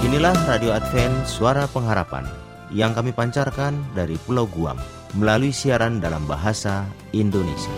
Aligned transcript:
Inilah 0.00 0.32
Radio 0.48 0.72
Advent 0.72 1.28
Suara 1.28 1.68
Pengharapan 1.68 2.24
yang 2.72 2.96
kami 2.96 3.12
pancarkan 3.12 3.76
dari 3.92 4.16
Pulau 4.24 4.48
Guam 4.48 4.80
melalui 5.12 5.52
siaran 5.52 6.00
dalam 6.00 6.24
bahasa 6.24 6.88
Indonesia. 7.12 7.68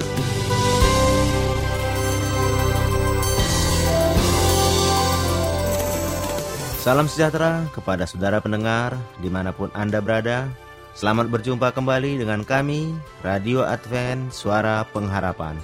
Salam 6.79 7.11
sejahtera 7.11 7.67
kepada 7.75 8.07
saudara 8.07 8.39
pendengar 8.39 8.95
di 9.19 9.27
mana 9.27 9.51
pun 9.51 9.75
Anda 9.75 9.99
berada. 9.99 10.47
Selamat 10.95 11.27
berjumpa 11.27 11.75
kembali 11.75 12.23
dengan 12.23 12.47
kami, 12.47 12.95
Radio 13.27 13.67
Advent 13.67 14.31
Suara 14.31 14.87
Pengharapan. 14.95 15.59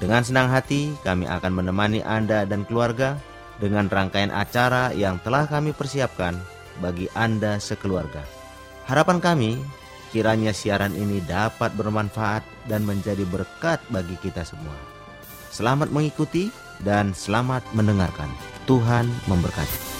Dengan 0.00 0.24
senang 0.24 0.48
hati, 0.48 0.96
kami 1.04 1.28
akan 1.28 1.60
menemani 1.60 2.00
Anda 2.08 2.48
dan 2.48 2.64
keluarga 2.64 3.20
dengan 3.60 3.86
rangkaian 3.86 4.32
acara 4.32 4.90
yang 4.96 5.20
telah 5.20 5.44
kami 5.44 5.76
persiapkan 5.76 6.34
bagi 6.80 7.06
Anda 7.12 7.60
sekeluarga. 7.60 8.24
Harapan 8.88 9.20
kami, 9.20 9.60
kiranya 10.10 10.50
siaran 10.50 10.96
ini 10.96 11.20
dapat 11.28 11.76
bermanfaat 11.76 12.42
dan 12.66 12.88
menjadi 12.88 13.22
berkat 13.28 13.78
bagi 13.92 14.16
kita 14.18 14.42
semua. 14.42 14.74
Selamat 15.52 15.92
mengikuti 15.92 16.48
dan 16.80 17.12
selamat 17.12 17.62
mendengarkan. 17.76 18.32
Tuhan 18.64 19.06
memberkati. 19.28 19.99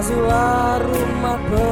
Masuklah 0.00 0.80
rumah 0.80 1.36
perhentianmu 1.44 1.69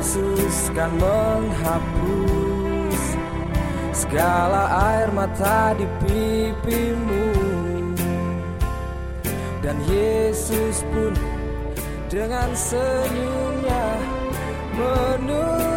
Yesus 0.00 0.72
kan 0.72 0.88
menghapus 0.96 2.00
segala 3.92 4.96
air 4.96 5.12
mata 5.12 5.76
di 5.76 5.84
pipimu. 6.00 7.28
Dan 9.60 9.76
Yesus 9.84 10.88
pun 10.88 11.12
dengan 12.08 12.48
senyumnya 12.56 13.88
menunggumu 14.72 15.69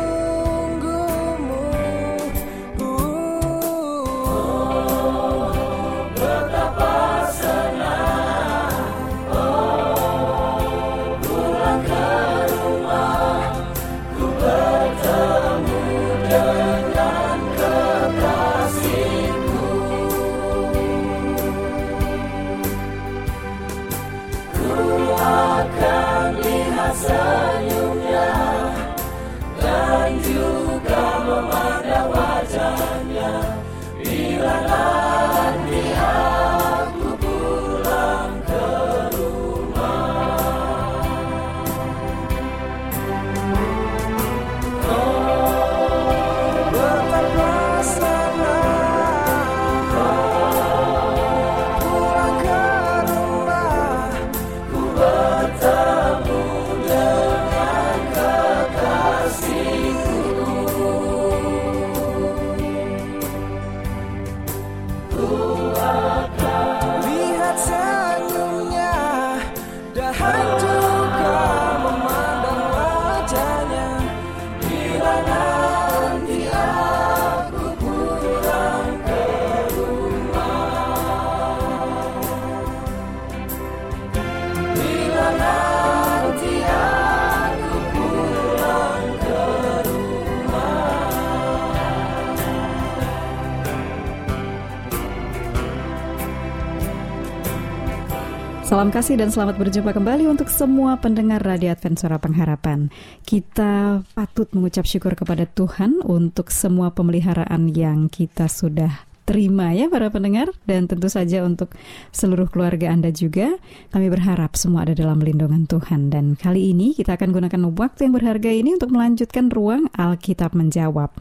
Salam 98.73 98.89
kasih 98.89 99.21
dan 99.21 99.29
selamat 99.29 99.61
berjumpa 99.61 99.93
kembali 99.93 100.25
untuk 100.25 100.49
semua 100.49 100.97
pendengar 100.97 101.45
Radio 101.45 101.69
Advent 101.69 101.93
Suara 101.93 102.17
Pengharapan. 102.17 102.89
Kita 103.21 104.01
patut 104.17 104.49
mengucap 104.49 104.89
syukur 104.89 105.13
kepada 105.13 105.45
Tuhan 105.45 106.01
untuk 106.01 106.49
semua 106.49 106.89
pemeliharaan 106.89 107.69
yang 107.69 108.09
kita 108.09 108.49
sudah 108.49 109.05
terima 109.29 109.77
ya 109.77 109.93
para 109.93 110.09
pendengar. 110.09 110.49
Dan 110.65 110.89
tentu 110.89 111.05
saja 111.05 111.45
untuk 111.45 111.77
seluruh 112.09 112.49
keluarga 112.49 112.89
Anda 112.89 113.13
juga 113.13 113.61
kami 113.93 114.09
berharap 114.09 114.57
semua 114.57 114.89
ada 114.89 114.97
dalam 114.97 115.21
lindungan 115.21 115.69
Tuhan. 115.69 116.09
Dan 116.09 116.33
kali 116.33 116.73
ini 116.73 116.97
kita 116.97 117.13
akan 117.13 117.29
gunakan 117.29 117.77
waktu 117.77 118.09
yang 118.09 118.17
berharga 118.17 118.49
ini 118.49 118.73
untuk 118.73 118.89
melanjutkan 118.89 119.53
ruang 119.53 119.85
Alkitab 119.93 120.57
menjawab. 120.57 121.13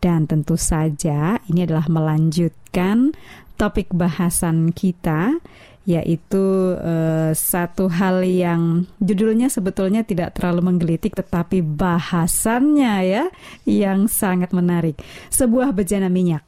Dan 0.00 0.24
tentu 0.24 0.56
saja 0.56 1.36
ini 1.52 1.68
adalah 1.68 1.84
melanjutkan 1.84 3.12
topik 3.60 3.92
bahasan 3.92 4.72
kita 4.72 5.36
yaitu 5.84 6.76
uh, 6.80 7.32
satu 7.36 7.92
hal 7.92 8.24
yang 8.24 8.88
judulnya 9.00 9.52
sebetulnya 9.52 10.00
tidak 10.04 10.36
terlalu 10.36 10.72
menggelitik 10.72 11.12
tetapi 11.12 11.60
bahasannya 11.60 12.94
ya 13.04 13.24
yang 13.68 14.08
sangat 14.08 14.56
menarik 14.56 14.96
sebuah 15.28 15.76
bejana 15.76 16.08
minyak 16.08 16.44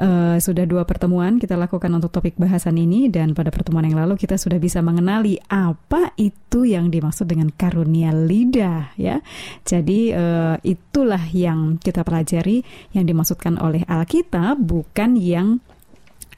Uh, 0.00 0.40
sudah 0.40 0.64
dua 0.64 0.88
pertemuan 0.88 1.36
kita 1.36 1.60
lakukan 1.60 1.92
untuk 1.92 2.08
topik 2.08 2.32
bahasan 2.40 2.80
ini 2.80 3.12
dan 3.12 3.36
pada 3.36 3.52
pertemuan 3.52 3.84
yang 3.84 4.00
lalu 4.00 4.16
kita 4.16 4.40
sudah 4.40 4.56
bisa 4.56 4.80
mengenali 4.80 5.36
apa 5.52 6.16
itu 6.16 6.64
yang 6.64 6.88
dimaksud 6.88 7.28
dengan 7.28 7.52
karunia 7.52 8.08
lidah 8.08 8.96
ya. 8.96 9.20
Jadi 9.60 10.16
uh, 10.16 10.56
itulah 10.64 11.20
yang 11.36 11.76
kita 11.76 12.00
pelajari 12.00 12.64
yang 12.96 13.04
dimaksudkan 13.04 13.60
oleh 13.60 13.84
Alkitab 13.84 14.64
bukan 14.64 15.20
yang 15.20 15.60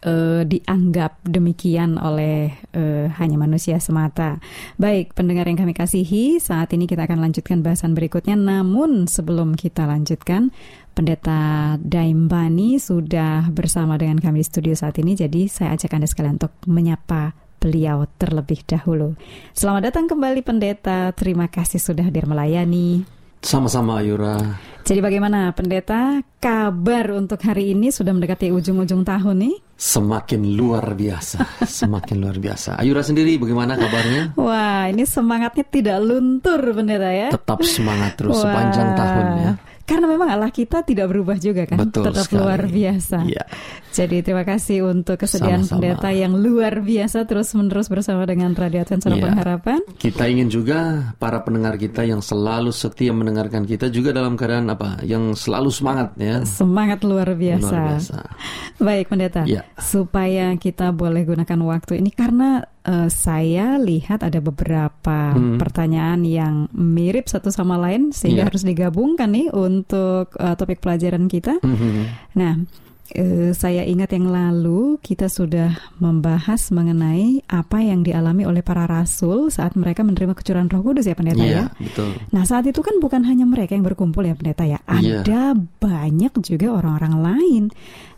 uh, 0.05 0.43
dianggap 0.47 1.23
demikian 1.25 1.99
oleh 1.99 2.53
uh, 2.75 3.11
hanya 3.19 3.39
manusia 3.39 3.79
semata. 3.79 4.39
Baik, 4.79 5.15
pendengar 5.17 5.47
yang 5.49 5.59
kami 5.59 5.73
kasihi, 5.73 6.39
saat 6.39 6.71
ini 6.75 6.87
kita 6.87 7.07
akan 7.07 7.23
lanjutkan 7.23 7.63
bahasan 7.63 7.95
berikutnya. 7.97 8.35
Namun 8.39 9.07
sebelum 9.11 9.55
kita 9.59 9.87
lanjutkan, 9.87 10.51
Pendeta 10.93 11.81
Daimbani 11.81 12.77
sudah 12.77 13.49
bersama 13.49 13.97
dengan 13.97 14.21
kami 14.21 14.45
di 14.45 14.47
studio 14.47 14.77
saat 14.77 15.01
ini. 15.01 15.17
Jadi 15.17 15.49
saya 15.49 15.73
ajak 15.73 15.97
Anda 15.97 16.05
sekalian 16.05 16.37
untuk 16.37 16.53
menyapa 16.69 17.33
beliau 17.57 18.05
terlebih 18.21 18.61
dahulu. 18.69 19.17
Selamat 19.57 19.89
datang 19.89 20.05
kembali 20.05 20.45
pendeta. 20.45 21.09
Terima 21.17 21.49
kasih 21.49 21.81
sudah 21.81 22.05
hadir 22.05 22.29
melayani. 22.29 23.09
Sama-sama 23.41 24.05
Ayura. 24.05 24.37
Jadi 24.85 25.01
bagaimana 25.01 25.55
pendeta 25.57 26.21
kabar 26.43 27.09
untuk 27.15 27.41
hari 27.41 27.73
ini 27.73 27.89
sudah 27.89 28.13
mendekati 28.13 28.53
ujung-ujung 28.53 29.07
tahun 29.07 29.49
nih? 29.49 29.57
Semakin 29.83 30.55
luar 30.55 30.95
biasa, 30.95 31.59
semakin 31.67 32.23
luar 32.23 32.39
biasa. 32.39 32.79
Ayura 32.79 33.03
sendiri 33.03 33.35
bagaimana 33.35 33.75
kabarnya? 33.75 34.31
Wah, 34.39 34.87
ini 34.87 35.03
semangatnya 35.03 35.67
tidak 35.67 35.99
luntur 35.99 36.63
pendeta 36.71 37.11
ya. 37.11 37.35
Tetap 37.35 37.67
semangat 37.67 38.15
terus 38.15 38.39
Wah. 38.39 38.47
sepanjang 38.47 38.95
tahun 38.95 39.27
ya. 39.43 39.53
Karena 39.83 40.07
memang 40.07 40.29
Allah 40.31 40.51
kita 40.55 40.87
tidak 40.87 41.11
berubah 41.11 41.37
juga 41.37 41.67
kan, 41.67 41.83
Betul 41.85 42.09
tetap 42.11 42.27
sekali. 42.31 42.39
luar 42.39 42.61
biasa. 42.71 43.19
Ya. 43.27 43.45
Jadi 43.93 44.25
terima 44.25 44.47
kasih 44.47 44.89
untuk 44.89 45.21
kesediaan 45.21 45.67
Sama-sama. 45.67 45.77
pendeta 45.83 46.09
yang 46.17 46.33
luar 46.39 46.81
biasa 46.81 47.29
terus 47.29 47.53
menerus 47.53 47.93
bersama 47.93 48.25
dengan 48.25 48.57
Radio 48.57 48.81
Advent 48.87 49.03
Suara 49.05 49.17
ya. 49.19 49.25
Pengharapan. 49.29 49.81
Kita 50.01 50.25
ingin 50.31 50.49
juga 50.49 51.13
para 51.21 51.45
pendengar 51.45 51.77
kita 51.77 52.07
yang 52.07 52.25
selalu 52.25 52.73
setia 52.73 53.13
mendengarkan 53.13 53.69
kita 53.69 53.93
juga 53.93 54.17
dalam 54.17 54.39
keadaan 54.39 54.73
apa? 54.73 55.03
Yang 55.05 55.45
selalu 55.45 55.69
semangat 55.69 56.09
ya. 56.17 56.41
Semangat 56.47 57.05
luar 57.05 57.29
biasa. 57.37 57.69
Luar 57.69 57.85
biasa. 57.93 58.19
Baik 58.81 59.07
pendeta, 59.13 59.43
ya. 59.45 59.63
supaya 59.77 60.57
kita 60.57 60.91
boleh 60.91 61.23
gunakan 61.29 61.61
waktu 61.69 62.01
ini 62.01 62.11
karena 62.15 62.65
uh, 62.87 63.09
saya 63.09 63.79
lihat 63.79 64.27
ada 64.27 64.39
beberapa 64.43 65.35
hmm. 65.35 65.59
pertanyaan 65.59 66.23
yang 66.27 66.55
mirip 66.75 67.31
satu 67.31 67.51
sama 67.51 67.79
lain 67.79 68.11
sehingga 68.11 68.47
yeah. 68.47 68.49
harus 68.49 68.63
digabungkan 68.67 69.31
nih 69.33 69.49
untuk 69.55 70.35
uh, 70.39 70.55
topik 70.59 70.83
pelajaran 70.83 71.27
kita. 71.31 71.59
Hmm. 71.63 72.11
Nah, 72.35 72.55
Uh, 73.13 73.53
saya 73.53 73.85
ingat 73.85 74.17
yang 74.17 74.33
lalu 74.33 74.97
kita 75.05 75.29
sudah 75.29 75.77
membahas 76.01 76.73
mengenai 76.73 77.45
apa 77.45 77.85
yang 77.85 78.01
dialami 78.01 78.49
oleh 78.49 78.65
para 78.65 78.89
rasul 78.89 79.53
saat 79.53 79.77
mereka 79.77 80.01
menerima 80.01 80.33
kecurangan 80.33 80.73
Roh 80.73 80.81
Kudus 80.81 81.05
ya 81.05 81.13
pendeta 81.13 81.45
yeah, 81.45 81.69
ya. 81.69 81.77
betul. 81.77 82.17
Nah, 82.33 82.49
saat 82.49 82.65
itu 82.65 82.81
kan 82.81 82.97
bukan 83.05 83.29
hanya 83.29 83.45
mereka 83.45 83.77
yang 83.77 83.85
berkumpul 83.85 84.25
ya 84.25 84.33
pendeta 84.33 84.65
ya. 84.65 84.81
Iya. 84.89 85.29
Ada 85.29 85.29
yeah. 85.29 85.53
banyak 85.77 86.33
juga 86.41 86.73
orang-orang 86.73 87.15
lain. 87.21 87.65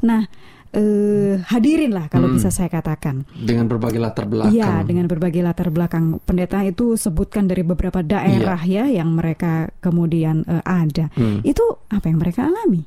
Nah, 0.06 0.30
uh, 0.74 1.34
hadirin 1.48 1.94
lah 1.94 2.10
kalau 2.10 2.28
hmm. 2.28 2.36
bisa 2.36 2.50
saya 2.50 2.68
katakan. 2.68 3.22
Dengan 3.30 3.70
berbagai 3.70 4.02
latar 4.02 4.26
belakang. 4.26 4.52
Iya, 4.52 4.82
dengan 4.82 5.06
berbagai 5.06 5.40
latar 5.40 5.70
belakang. 5.70 6.18
Pendeta 6.20 6.60
itu 6.66 6.98
sebutkan 6.98 7.46
dari 7.46 7.62
beberapa 7.62 8.02
daerah 8.02 8.60
yeah. 8.66 8.90
ya 8.90 9.00
yang 9.00 9.14
mereka 9.14 9.70
kemudian 9.78 10.42
uh, 10.44 10.60
ada. 10.66 11.08
Hmm. 11.14 11.40
Itu 11.46 11.86
apa 11.88 12.10
yang 12.10 12.18
mereka 12.20 12.50
alami? 12.50 12.82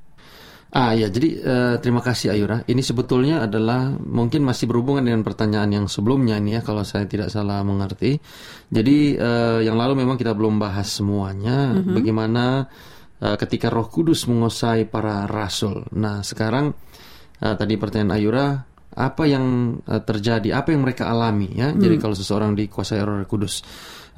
Ah 0.67 0.91
ya, 0.91 1.07
jadi 1.07 1.29
uh, 1.41 1.75
terima 1.79 2.03
kasih 2.03 2.35
Ayura. 2.35 2.59
Ini 2.67 2.83
sebetulnya 2.83 3.47
adalah 3.47 3.95
mungkin 3.95 4.43
masih 4.43 4.67
berhubungan 4.67 5.07
dengan 5.07 5.23
pertanyaan 5.23 5.71
yang 5.71 5.85
sebelumnya 5.87 6.35
ini 6.37 6.59
ya, 6.59 6.61
kalau 6.61 6.83
saya 6.83 7.07
tidak 7.07 7.31
salah 7.31 7.63
mengerti. 7.63 8.19
Jadi 8.67 9.15
uh, 9.15 9.63
yang 9.63 9.79
lalu 9.79 10.03
memang 10.03 10.19
kita 10.19 10.35
belum 10.35 10.59
bahas 10.59 10.91
semuanya, 10.91 11.71
mm 11.71 11.79
-hmm. 11.81 11.95
bagaimana 11.95 12.45
ketika 13.17 13.73
Roh 13.73 13.89
Kudus 13.89 14.29
menguasai 14.29 14.85
para 14.85 15.25
rasul. 15.25 15.89
Nah 15.97 16.21
sekarang 16.21 16.69
uh, 17.41 17.55
tadi 17.57 17.73
pertanyaan 17.77 18.13
Ayura, 18.15 18.47
apa 18.97 19.23
yang 19.29 19.77
uh, 19.85 20.01
terjadi, 20.01 20.57
apa 20.57 20.73
yang 20.73 20.81
mereka 20.81 21.05
alami 21.09 21.53
ya? 21.53 21.69
Mm. 21.69 21.79
Jadi 21.81 21.95
kalau 22.01 22.15
seseorang 22.17 22.57
dikuasai 22.57 23.01
Roh 23.05 23.21
Kudus. 23.29 23.61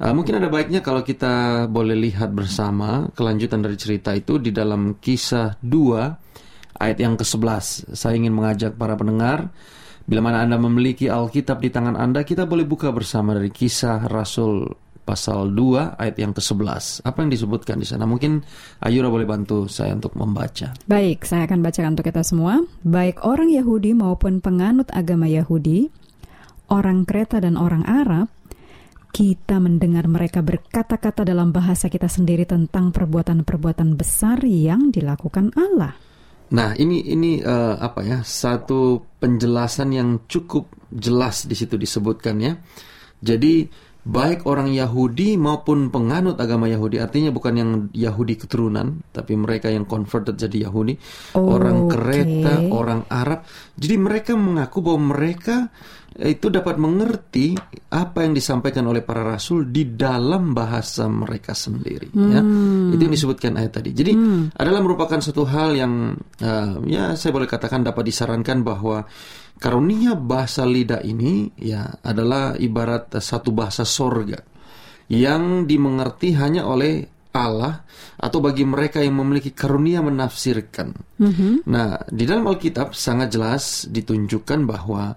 Uh, 0.00 0.16
mungkin 0.16 0.40
ada 0.40 0.48
baiknya 0.48 0.80
kalau 0.80 1.04
kita 1.04 1.66
boleh 1.68 1.92
lihat 1.92 2.32
bersama 2.32 3.12
kelanjutan 3.12 3.60
dari 3.60 3.76
cerita 3.76 4.16
itu 4.16 4.40
di 4.40 4.48
dalam 4.48 4.96
kisah 4.96 5.60
2 5.60 6.80
ayat 6.80 6.96
yang 6.96 7.20
ke-11. 7.20 7.92
Saya 7.92 8.16
ingin 8.16 8.32
mengajak 8.32 8.80
para 8.80 8.96
pendengar, 8.96 9.52
bila 10.08 10.24
mana 10.24 10.40
Anda 10.40 10.56
memiliki 10.56 11.12
Alkitab 11.12 11.60
di 11.60 11.68
tangan 11.68 12.00
Anda, 12.00 12.24
kita 12.24 12.48
boleh 12.48 12.64
buka 12.64 12.88
bersama 12.88 13.36
dari 13.36 13.52
kisah 13.52 14.08
Rasul 14.08 14.64
pasal 15.10 15.50
2 15.50 15.98
ayat 15.98 16.16
yang 16.22 16.30
ke-11. 16.30 17.02
Apa 17.02 17.26
yang 17.26 17.34
disebutkan 17.34 17.82
di 17.82 17.86
sana? 17.90 18.06
Mungkin 18.06 18.46
Ayura 18.86 19.10
boleh 19.10 19.26
bantu 19.26 19.66
saya 19.66 19.98
untuk 19.98 20.14
membaca. 20.14 20.70
Baik, 20.86 21.26
saya 21.26 21.50
akan 21.50 21.58
bacakan 21.58 21.98
untuk 21.98 22.06
kita 22.06 22.22
semua. 22.22 22.62
Baik 22.86 23.26
orang 23.26 23.50
Yahudi 23.50 23.98
maupun 23.98 24.38
penganut 24.38 24.86
agama 24.94 25.26
Yahudi, 25.26 25.90
orang 26.70 27.02
Kreta 27.02 27.42
dan 27.42 27.58
orang 27.58 27.82
Arab, 27.82 28.30
kita 29.10 29.58
mendengar 29.58 30.06
mereka 30.06 30.46
berkata-kata 30.46 31.26
dalam 31.26 31.50
bahasa 31.50 31.90
kita 31.90 32.06
sendiri 32.06 32.46
tentang 32.46 32.94
perbuatan-perbuatan 32.94 33.98
besar 33.98 34.38
yang 34.46 34.94
dilakukan 34.94 35.50
Allah. 35.58 35.98
Nah, 36.54 36.74
ini 36.78 37.02
ini 37.10 37.42
uh, 37.42 37.78
apa 37.78 38.06
ya? 38.06 38.18
Satu 38.22 39.02
penjelasan 39.18 39.90
yang 39.90 40.08
cukup 40.30 40.70
jelas 40.94 41.50
di 41.50 41.58
situ 41.58 41.74
disebutkan 41.74 42.38
ya. 42.38 42.54
Jadi 43.20 43.66
baik 44.00 44.48
orang 44.48 44.72
Yahudi 44.72 45.36
maupun 45.36 45.92
penganut 45.92 46.40
agama 46.40 46.64
Yahudi 46.64 46.96
artinya 46.96 47.28
bukan 47.28 47.54
yang 47.56 47.70
Yahudi 47.92 48.40
keturunan 48.40 49.04
tapi 49.12 49.36
mereka 49.36 49.68
yang 49.68 49.84
converted 49.84 50.40
jadi 50.40 50.68
Yahudi 50.68 50.96
oh, 51.36 51.60
orang 51.60 51.84
Kreta 51.92 52.64
okay. 52.64 52.72
orang 52.72 53.04
Arab 53.12 53.44
jadi 53.76 53.96
mereka 54.00 54.32
mengaku 54.40 54.80
bahwa 54.80 55.12
mereka 55.16 55.68
itu 56.20 56.50
dapat 56.50 56.74
mengerti 56.74 57.54
apa 57.94 58.26
yang 58.26 58.34
disampaikan 58.34 58.82
oleh 58.90 59.00
para 59.00 59.22
rasul 59.22 59.70
di 59.70 59.94
dalam 59.94 60.52
bahasa 60.52 61.06
mereka 61.06 61.54
sendiri 61.54 62.10
ya. 62.10 62.42
hmm. 62.42 62.90
ya 62.90 62.92
itu 62.98 63.02
yang 63.06 63.14
disebutkan 63.14 63.52
ayat 63.56 63.72
tadi 63.78 63.94
jadi 63.94 64.12
hmm. 64.18 64.58
adalah 64.58 64.80
merupakan 64.82 65.22
satu 65.22 65.46
hal 65.46 65.78
yang 65.78 66.18
uh, 66.42 66.82
ya 66.88 67.14
saya 67.14 67.30
boleh 67.30 67.46
katakan 67.46 67.86
dapat 67.86 68.10
disarankan 68.10 68.66
bahwa 68.66 69.06
karunia 69.60 70.16
bahasa 70.16 70.64
lidah 70.64 71.04
ini 71.04 71.52
ya 71.60 72.00
adalah 72.00 72.56
ibarat 72.56 73.12
satu 73.20 73.52
bahasa 73.52 73.84
sorga 73.84 74.40
yang 75.12 75.68
dimengerti 75.68 76.32
hanya 76.34 76.64
oleh 76.64 77.04
Allah 77.30 77.86
atau 78.18 78.42
bagi 78.42 78.66
mereka 78.66 78.98
yang 78.98 79.22
memiliki 79.22 79.54
karunia 79.54 80.02
menafsirkan. 80.02 80.90
Mm 81.22 81.30
-hmm. 81.30 81.52
Nah, 81.70 82.02
di 82.10 82.26
dalam 82.26 82.50
Alkitab 82.50 82.90
sangat 82.90 83.30
jelas 83.30 83.86
ditunjukkan 83.86 84.66
bahwa 84.66 85.14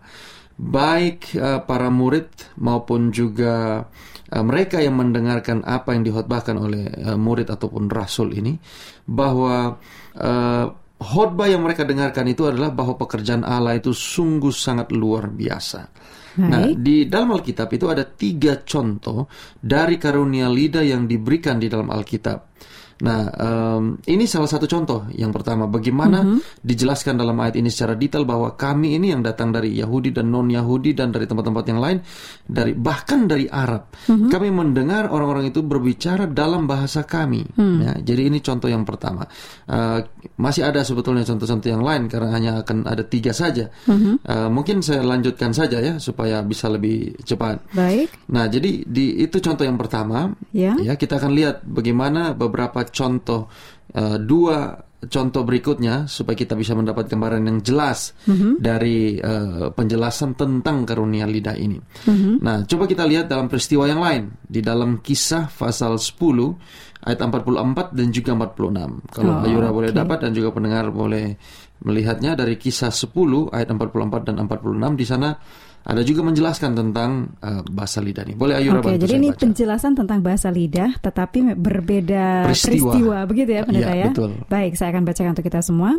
baik 0.54 1.34
uh, 1.34 1.66
para 1.66 1.90
murid 1.90 2.30
maupun 2.62 3.10
juga 3.10 3.82
uh, 4.30 4.44
mereka 4.46 4.78
yang 4.78 5.02
mendengarkan 5.02 5.66
apa 5.66 5.98
yang 5.98 6.06
dihotbahkan 6.06 6.56
oleh 6.62 6.86
uh, 7.02 7.18
murid 7.18 7.50
ataupun 7.50 7.90
rasul 7.90 8.30
ini 8.38 8.54
bahwa 9.10 9.82
uh, 10.22 10.66
khotbah 11.04 11.52
yang 11.52 11.62
mereka 11.62 11.84
dengarkan 11.84 12.32
itu 12.32 12.48
adalah 12.48 12.72
bahwa 12.72 12.96
pekerjaan 12.96 13.44
Allah 13.44 13.76
itu 13.76 13.92
sungguh 13.92 14.56
sangat 14.56 14.96
luar 14.96 15.28
biasa. 15.28 15.82
Baik. 16.34 16.50
Nah, 16.50 16.66
di 16.74 17.06
dalam 17.06 17.36
Alkitab 17.38 17.70
itu 17.70 17.86
ada 17.92 18.08
tiga 18.08 18.66
contoh 18.66 19.30
dari 19.54 20.02
karunia 20.02 20.50
lidah 20.50 20.82
yang 20.82 21.06
diberikan 21.06 21.62
di 21.62 21.70
dalam 21.70 21.94
Alkitab. 21.94 22.40
Nah, 23.04 23.28
em, 23.28 24.00
ini 24.08 24.24
salah 24.24 24.48
satu 24.48 24.64
contoh 24.64 25.12
yang 25.12 25.36
pertama 25.36 25.68
bagaimana 25.68 26.40
dijelaskan 26.64 27.20
dalam 27.20 27.36
ayat 27.44 27.60
ini 27.60 27.68
secara 27.68 28.00
detail 28.00 28.24
bahwa 28.24 28.56
kami 28.56 28.96
ini 28.96 29.12
yang 29.12 29.20
datang 29.20 29.52
dari 29.52 29.76
Yahudi 29.76 30.16
dan 30.16 30.32
non 30.32 30.48
Yahudi 30.48 30.96
dan 30.96 31.12
dari 31.12 31.28
tempat-tempat 31.28 31.66
yang 31.68 31.80
lain, 31.84 31.98
dari 32.48 32.72
bahkan 32.72 33.28
dari 33.28 33.52
Arab, 33.52 33.92
kami 34.08 34.50
mendengar 34.56 35.12
orang-orang 35.12 35.52
itu 35.52 35.60
berbicara 35.60 36.32
dalam 36.32 36.64
bahasa 36.64 37.04
kami. 37.04 37.44
Ya, 37.84 38.00
jadi 38.00 38.32
ini 38.32 38.40
contoh 38.40 38.72
yang 38.72 38.88
pertama. 38.88 39.28
Eh, 39.68 40.00
masih 40.40 40.64
ada 40.64 40.80
sebetulnya 40.88 41.28
contoh-contoh 41.28 41.68
yang 41.68 41.84
lain 41.84 42.08
karena 42.08 42.30
hanya 42.32 42.52
akan 42.64 42.88
ada 42.88 43.04
tiga 43.04 43.36
saja. 43.36 43.68
Eh, 44.24 44.48
mungkin 44.48 44.80
saya 44.80 45.04
lanjutkan 45.04 45.52
saja 45.52 45.84
ya 45.84 46.00
supaya 46.00 46.40
bisa 46.46 46.72
lebih 46.72 47.20
cepat. 47.28 47.60
Baik, 47.76 48.08
Nah, 48.32 48.48
jadi 48.48 48.88
di 48.88 49.20
itu 49.20 49.38
contoh 49.44 49.68
yang 49.68 49.76
pertama. 49.76 50.32
Ya. 50.56 50.78
Ya, 50.80 50.96
kita 50.96 51.20
akan 51.20 51.36
lihat 51.36 51.66
bagaimana 51.68 52.32
beberapa 52.32 52.86
contoh 52.94 53.50
eh, 53.92 54.22
dua 54.22 54.78
contoh 55.04 55.44
berikutnya 55.44 56.08
supaya 56.08 56.32
kita 56.32 56.56
bisa 56.56 56.72
mendapat 56.72 57.12
gambaran 57.12 57.44
yang 57.44 57.60
jelas 57.60 58.16
dari 58.56 59.20
eh, 59.20 59.68
penjelasan 59.68 60.40
tentang 60.40 60.88
karunia 60.88 61.28
lidah 61.28 61.60
ini. 61.60 61.76
Nah, 62.40 62.64
coba 62.64 62.88
kita 62.88 63.04
lihat 63.04 63.28
dalam 63.28 63.52
peristiwa 63.52 63.84
yang 63.84 64.00
lain 64.00 64.32
di 64.40 64.64
dalam 64.64 65.04
kisah 65.04 65.52
pasal 65.52 66.00
10 66.00 67.04
ayat 67.04 67.20
44 67.20 67.92
dan 67.92 68.08
juga 68.16 68.32
46. 68.32 69.12
Kalau 69.12 69.34
Oh, 69.36 69.44
Ayura 69.44 69.76
boleh 69.76 69.92
oke. 69.92 70.00
dapat 70.00 70.18
dan 70.24 70.32
juga 70.32 70.56
pendengar 70.56 70.88
boleh 70.88 71.36
melihatnya 71.84 72.40
dari 72.40 72.56
kisah 72.56 72.88
10 72.88 73.52
ayat 73.52 73.68
44 73.76 74.24
dan 74.32 74.40
46 74.48 74.96
di 74.96 75.04
sana 75.04 75.36
ada 75.84 76.02
juga 76.02 76.24
menjelaskan 76.24 76.72
tentang 76.74 77.36
eh, 77.44 77.62
bahasa 77.68 78.00
lidah 78.00 78.24
ini. 78.24 78.40
Boleh 78.40 78.56
Ayura 78.56 78.80
Oke, 78.80 78.96
bantu 78.96 79.04
jadi 79.04 79.14
ini 79.20 79.30
baca? 79.36 79.40
penjelasan 79.44 79.92
tentang 80.00 80.20
bahasa 80.24 80.48
lidah, 80.48 80.92
tetapi 81.04 81.60
berbeda 81.60 82.48
Peristiwa. 82.48 82.92
peristiwa, 82.96 83.18
begitu 83.28 83.52
ya, 83.52 83.62
pendeta 83.68 83.92
Iya, 83.92 84.00
ya? 84.00 84.10
betul. 84.16 84.32
Baik, 84.48 84.72
saya 84.80 84.90
akan 84.96 85.04
bacakan 85.04 85.32
untuk 85.36 85.46
kita 85.46 85.60
semua. 85.60 85.92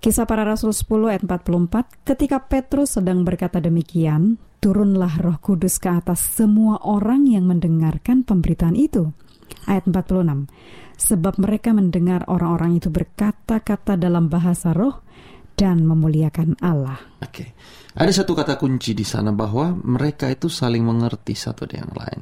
Kisah 0.00 0.24
para 0.24 0.42
Rasul 0.42 0.72
10 0.72 1.12
ayat 1.12 1.22
44, 1.28 2.08
ketika 2.08 2.40
Petrus 2.40 2.96
sedang 2.96 3.20
berkata 3.20 3.60
demikian, 3.60 4.40
turunlah 4.58 5.20
roh 5.20 5.36
kudus 5.38 5.76
ke 5.76 5.92
atas 5.92 6.24
semua 6.24 6.80
orang 6.82 7.28
yang 7.28 7.44
mendengarkan 7.44 8.24
pemberitaan 8.24 8.74
itu. 8.74 9.12
Ayat 9.68 9.84
46, 9.86 10.48
sebab 10.96 11.36
mereka 11.36 11.76
mendengar 11.76 12.24
orang-orang 12.32 12.80
itu 12.80 12.88
berkata-kata 12.88 14.00
dalam 14.00 14.32
bahasa 14.32 14.72
roh 14.72 15.04
dan 15.60 15.84
memuliakan 15.84 16.56
Allah. 16.64 16.96
Oke. 17.20 17.52
Ada 17.92 18.24
satu 18.24 18.32
kata 18.32 18.56
kunci 18.56 18.96
di 18.96 19.04
sana 19.04 19.28
bahwa 19.34 19.76
mereka 19.76 20.32
itu 20.32 20.48
saling 20.48 20.80
mengerti 20.80 21.36
satu 21.36 21.68
dengan 21.68 21.92
lain. 21.92 22.20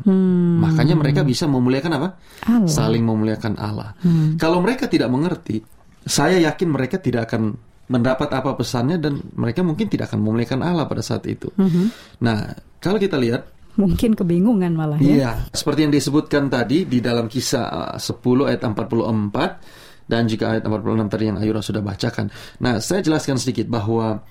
Makanya 0.59 0.99
mereka 0.99 1.23
bisa 1.23 1.47
memuliakan 1.47 1.92
apa? 1.95 2.09
Allah. 2.50 2.66
Saling 2.66 3.07
memuliakan 3.07 3.54
Allah. 3.54 3.95
Kalau 4.35 4.59
mereka 4.59 4.90
tidak 4.90 5.12
mengerti, 5.12 5.62
saya 6.02 6.42
yakin 6.42 6.68
mereka 6.73 6.99
tidak 6.99 7.30
akan 7.30 7.54
mendapat 7.88 8.28
apa 8.33 8.59
pesannya 8.59 8.99
dan 8.99 9.21
mereka 9.37 9.62
mungkin 9.62 9.87
tidak 9.87 10.11
akan 10.11 10.25
memuliakan 10.25 10.61
Allah 10.64 10.88
pada 10.90 11.04
saat 11.04 11.23
itu. 11.28 11.52
Nah, 12.25 12.38
kalau 12.83 12.99
kita 12.99 13.14
lihat 13.21 13.59
Mungkin 13.78 14.18
kebingungan 14.18 14.75
malah 14.75 14.99
ya. 14.99 15.07
Iya, 15.07 15.30
seperti 15.54 15.87
yang 15.87 15.95
disebutkan 15.95 16.50
tadi 16.50 16.83
di 16.83 16.99
dalam 16.99 17.30
kisah 17.30 17.95
uh, 17.95 17.99
10 18.02 18.50
ayat 18.50 18.66
44 18.66 19.88
dan 20.08 20.24
juga 20.24 20.56
ayat 20.56 20.64
46 20.64 21.12
tadi 21.12 21.24
yang 21.28 21.38
Ayura 21.38 21.60
sudah 21.60 21.84
bacakan. 21.84 22.32
Nah, 22.64 22.80
saya 22.80 23.04
jelaskan 23.04 23.36
sedikit 23.36 23.68
bahwa 23.68 24.24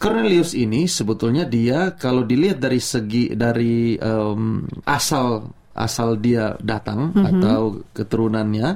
Cornelius 0.00 0.56
ini 0.56 0.88
sebetulnya 0.88 1.44
dia 1.44 1.92
kalau 1.98 2.24
dilihat 2.24 2.56
dari 2.56 2.80
segi 2.80 3.36
dari 3.36 4.00
em, 4.00 4.64
asal 4.88 5.44
asal 5.70 6.16
dia 6.16 6.56
datang 6.60 7.12
atau 7.14 7.84
keturunannya, 7.94 8.68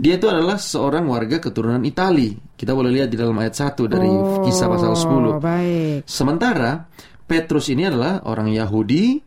dia 0.00 0.14
itu 0.16 0.26
adalah 0.26 0.56
seorang 0.58 1.06
warga 1.06 1.38
keturunan 1.38 1.82
Itali. 1.82 2.34
Kita 2.54 2.74
boleh 2.74 2.90
lihat 2.94 3.08
di 3.10 3.18
dalam 3.18 3.36
ayat 3.38 3.54
1 3.54 3.86
dari 3.86 4.10
kisah 4.46 4.66
pasal 4.66 4.92
10. 4.94 5.38
Oh, 5.38 5.38
baik. 5.38 6.02
Sementara 6.08 6.88
Petrus 7.28 7.68
ini 7.68 7.84
adalah 7.86 8.24
orang 8.26 8.48
Yahudi, 8.48 9.20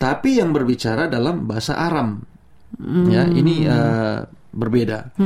tapi 0.00 0.40
yang 0.40 0.50
berbicara 0.50 1.06
dalam 1.06 1.44
bahasa 1.44 1.76
Aram. 1.78 2.33
Ya, 3.10 3.24
ini 3.30 3.66
eh, 3.66 4.18
berbeda. 4.54 5.18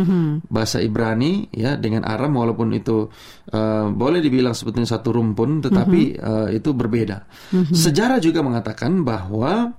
Bahasa 0.48 0.80
Ibrani 0.80 1.52
ya 1.52 1.76
dengan 1.76 2.08
Aram 2.08 2.32
walaupun 2.36 2.72
itu 2.72 3.08
eh, 3.52 3.86
boleh 3.88 4.20
dibilang 4.24 4.56
sebetulnya 4.56 4.88
satu 4.88 5.12
rumpun, 5.12 5.60
tetapi 5.64 6.00
eh, 6.16 6.48
itu 6.56 6.72
berbeda. 6.72 7.28
Sejarah 7.72 8.18
juga 8.20 8.40
mengatakan 8.40 9.04
bahwa 9.04 9.76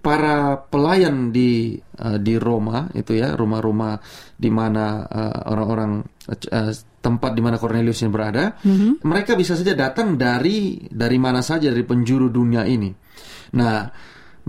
para 0.00 0.54
pelayan 0.70 1.34
di 1.34 1.74
eh, 1.76 2.18
di 2.22 2.34
Roma 2.38 2.86
itu 2.94 3.18
ya 3.18 3.34
rumah-rumah 3.34 3.98
di 4.38 4.50
mana 4.54 5.02
eh, 5.04 5.40
orang-orang 5.50 6.04
eh, 6.30 6.72
tempat 7.02 7.30
di 7.38 7.42
mana 7.42 7.54
Cornelius 7.54 8.02
ini 8.02 8.10
berada, 8.10 8.58
mereka 9.06 9.38
bisa 9.38 9.54
saja 9.54 9.78
datang 9.78 10.18
dari 10.18 10.90
dari 10.90 11.18
mana 11.22 11.38
saja 11.38 11.70
dari 11.70 11.86
penjuru 11.86 12.26
dunia 12.26 12.66
ini. 12.66 12.90
Nah, 13.54 13.86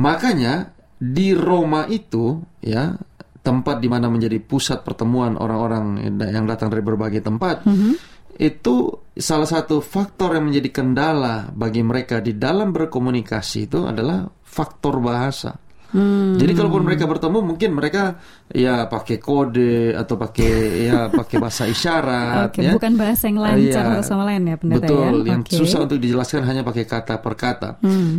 makanya 0.01 0.65
di 0.97 1.33
Roma 1.37 1.85
itu 1.85 2.41
ya 2.61 2.97
tempat 3.45 3.79
di 3.79 3.87
mana 3.87 4.11
menjadi 4.11 4.41
pusat 4.43 4.83
pertemuan 4.83 5.39
orang-orang 5.39 6.03
yang 6.19 6.43
datang 6.49 6.67
dari 6.67 6.83
berbagai 6.83 7.23
tempat 7.23 7.63
itu 8.37 8.75
salah 9.17 9.49
satu 9.49 9.81
faktor 9.81 10.37
yang 10.37 10.49
menjadi 10.49 10.69
kendala 10.69 11.49
bagi 11.49 11.81
mereka 11.81 12.21
di 12.21 12.37
dalam 12.37 12.69
berkomunikasi 12.69 13.65
itu 13.65 13.89
adalah 13.89 14.29
faktor 14.45 15.01
bahasa. 15.01 15.57
Jadi 16.37 16.51
kalaupun 16.51 16.83
mereka 16.83 17.07
bertemu 17.07 17.39
mungkin 17.39 17.69
mereka 17.71 18.19
ya 18.51 18.91
pakai 18.91 19.17
kode 19.23 19.95
atau 19.95 20.15
pakai 20.19 20.51
ya 20.87 21.07
pakai 21.07 21.37
bahasa 21.39 21.63
isyarat 21.63 22.51
Oke, 22.51 22.59
ya. 22.63 22.75
bukan 22.75 22.93
bahasa 22.99 23.31
yang 23.31 23.39
lancar 23.39 23.83
satu 23.95 24.03
sama 24.03 24.23
lain 24.27 24.51
ya, 24.51 24.55
pendeta 24.59 24.83
Betul, 24.83 25.15
ya. 25.23 25.31
yang 25.31 25.41
Oke. 25.47 25.55
susah 25.55 25.79
untuk 25.87 25.99
dijelaskan 26.03 26.43
hanya 26.43 26.61
pakai 26.67 26.83
kata 26.83 27.15
per 27.23 27.33
kata. 27.39 27.69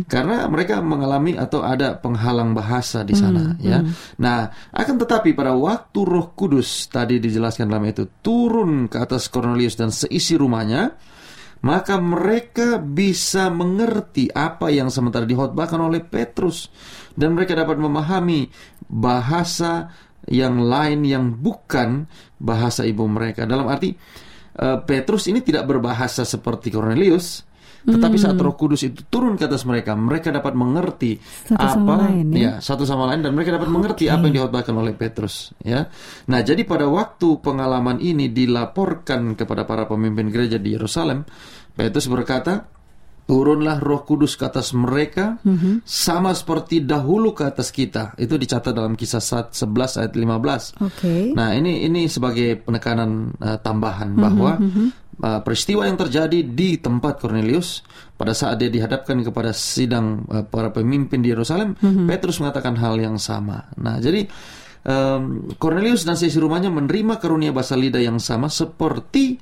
Karena 0.09 0.49
mereka 0.49 0.81
mengalami 0.81 1.37
atau 1.37 1.61
ada 1.61 1.93
penghalang 1.93 2.57
bahasa 2.57 3.05
di 3.05 3.13
sana 3.13 3.53
ya. 3.61 3.85
Nah, 4.17 4.49
akan 4.73 4.95
tetapi 4.97 5.37
pada 5.37 5.53
waktu 5.53 5.99
Roh 6.01 6.33
Kudus 6.33 6.89
tadi 6.89 7.21
dijelaskan 7.21 7.69
dalam 7.69 7.85
itu 7.85 8.07
turun 8.23 8.89
ke 8.89 8.97
atas 8.97 9.29
Cornelius 9.29 9.77
dan 9.77 9.93
seisi 9.93 10.35
rumahnya, 10.35 10.93
maka 11.59 11.99
mereka 11.99 12.79
bisa 12.79 13.51
mengerti 13.51 14.31
apa 14.31 14.71
yang 14.71 14.87
sementara 14.87 15.27
dihotbahkan 15.27 15.79
oleh 15.79 15.99
Petrus 15.99 16.71
dan 17.19 17.35
mereka 17.35 17.55
dapat 17.55 17.75
memahami 17.75 18.47
bahasa 18.87 19.91
yang 20.29 20.61
lain 20.63 21.03
yang 21.03 21.35
bukan 21.35 22.07
bahasa 22.39 22.87
ibu 22.87 23.03
mereka. 23.11 23.43
Dalam 23.43 23.67
arti 23.67 23.91
eh, 24.55 24.77
Petrus 24.87 25.27
ini 25.27 25.43
tidak 25.43 25.67
berbahasa 25.67 26.23
seperti 26.23 26.71
Cornelius, 26.71 27.43
tetapi 27.87 28.17
saat 28.19 28.35
Roh 28.35 28.55
Kudus 28.59 28.83
itu 28.83 29.07
turun 29.07 29.39
ke 29.39 29.47
atas 29.47 29.63
mereka, 29.63 29.95
mereka 29.95 30.35
dapat 30.35 30.51
mengerti 30.51 31.15
Satu 31.47 31.65
sama 31.79 31.95
apa 31.95 32.11
lain, 32.11 32.25
ya? 32.35 32.53
satu 32.59 32.83
sama 32.83 33.07
lain 33.07 33.23
dan 33.23 33.31
mereka 33.31 33.55
dapat 33.55 33.71
mengerti 33.71 34.11
apa 34.11 34.27
yang 34.27 34.43
dihotbahkan 34.43 34.75
oleh 34.75 34.93
Petrus 34.95 35.55
ya. 35.63 35.87
Nah, 36.27 36.39
jadi 36.43 36.67
pada 36.67 36.91
waktu 36.91 37.39
pengalaman 37.39 38.03
ini 38.03 38.27
dilaporkan 38.31 39.39
kepada 39.39 39.63
para 39.63 39.87
pemimpin 39.87 40.27
gereja 40.27 40.59
di 40.59 40.75
Yerusalem, 40.75 41.23
Petrus 41.71 42.11
berkata, 42.11 42.79
Turunlah 43.29 43.77
roh 43.77 44.01
kudus 44.09 44.33
ke 44.33 44.49
atas 44.49 44.73
mereka 44.73 45.37
Sama 45.85 46.33
seperti 46.33 46.81
dahulu 46.81 47.37
ke 47.37 47.45
atas 47.45 47.69
kita 47.69 48.17
Itu 48.17 48.41
dicatat 48.41 48.73
dalam 48.73 48.97
kisah 48.97 49.21
11 49.21 49.53
ayat 50.01 50.13
15 50.17 50.81
Oke. 50.81 51.37
Nah 51.37 51.53
ini 51.53 51.85
ini 51.85 52.09
sebagai 52.09 52.57
penekanan 52.57 53.37
uh, 53.37 53.61
tambahan 53.61 54.17
bahwa 54.17 54.57
uh, 55.23 55.39
peristiwa 55.43 55.85
yang 55.85 55.99
terjadi 55.99 56.39
di 56.43 56.79
tempat 56.79 57.19
Cornelius 57.19 57.83
pada 58.19 58.35
saat 58.35 58.59
dia 58.59 58.67
dihadapkan 58.67 59.19
kepada 59.23 59.55
sidang 59.55 60.27
uh, 60.27 60.43
para 60.43 60.71
pemimpin 60.71 61.23
di 61.23 61.31
Yerusalem, 61.31 61.75
Petrus 62.07 62.43
mengatakan 62.43 62.75
hal 62.75 62.99
yang 62.99 63.15
sama. 63.15 63.71
Nah 63.79 63.99
jadi 63.99 64.27
um, 64.85 65.53
Cornelius 65.55 66.07
dan 66.07 66.15
sisi 66.15 66.39
rumahnya 66.39 66.71
menerima 66.71 67.19
karunia 67.19 67.51
bahasa 67.51 67.75
lidah 67.75 68.03
yang 68.03 68.19
sama 68.19 68.47
seperti 68.47 69.39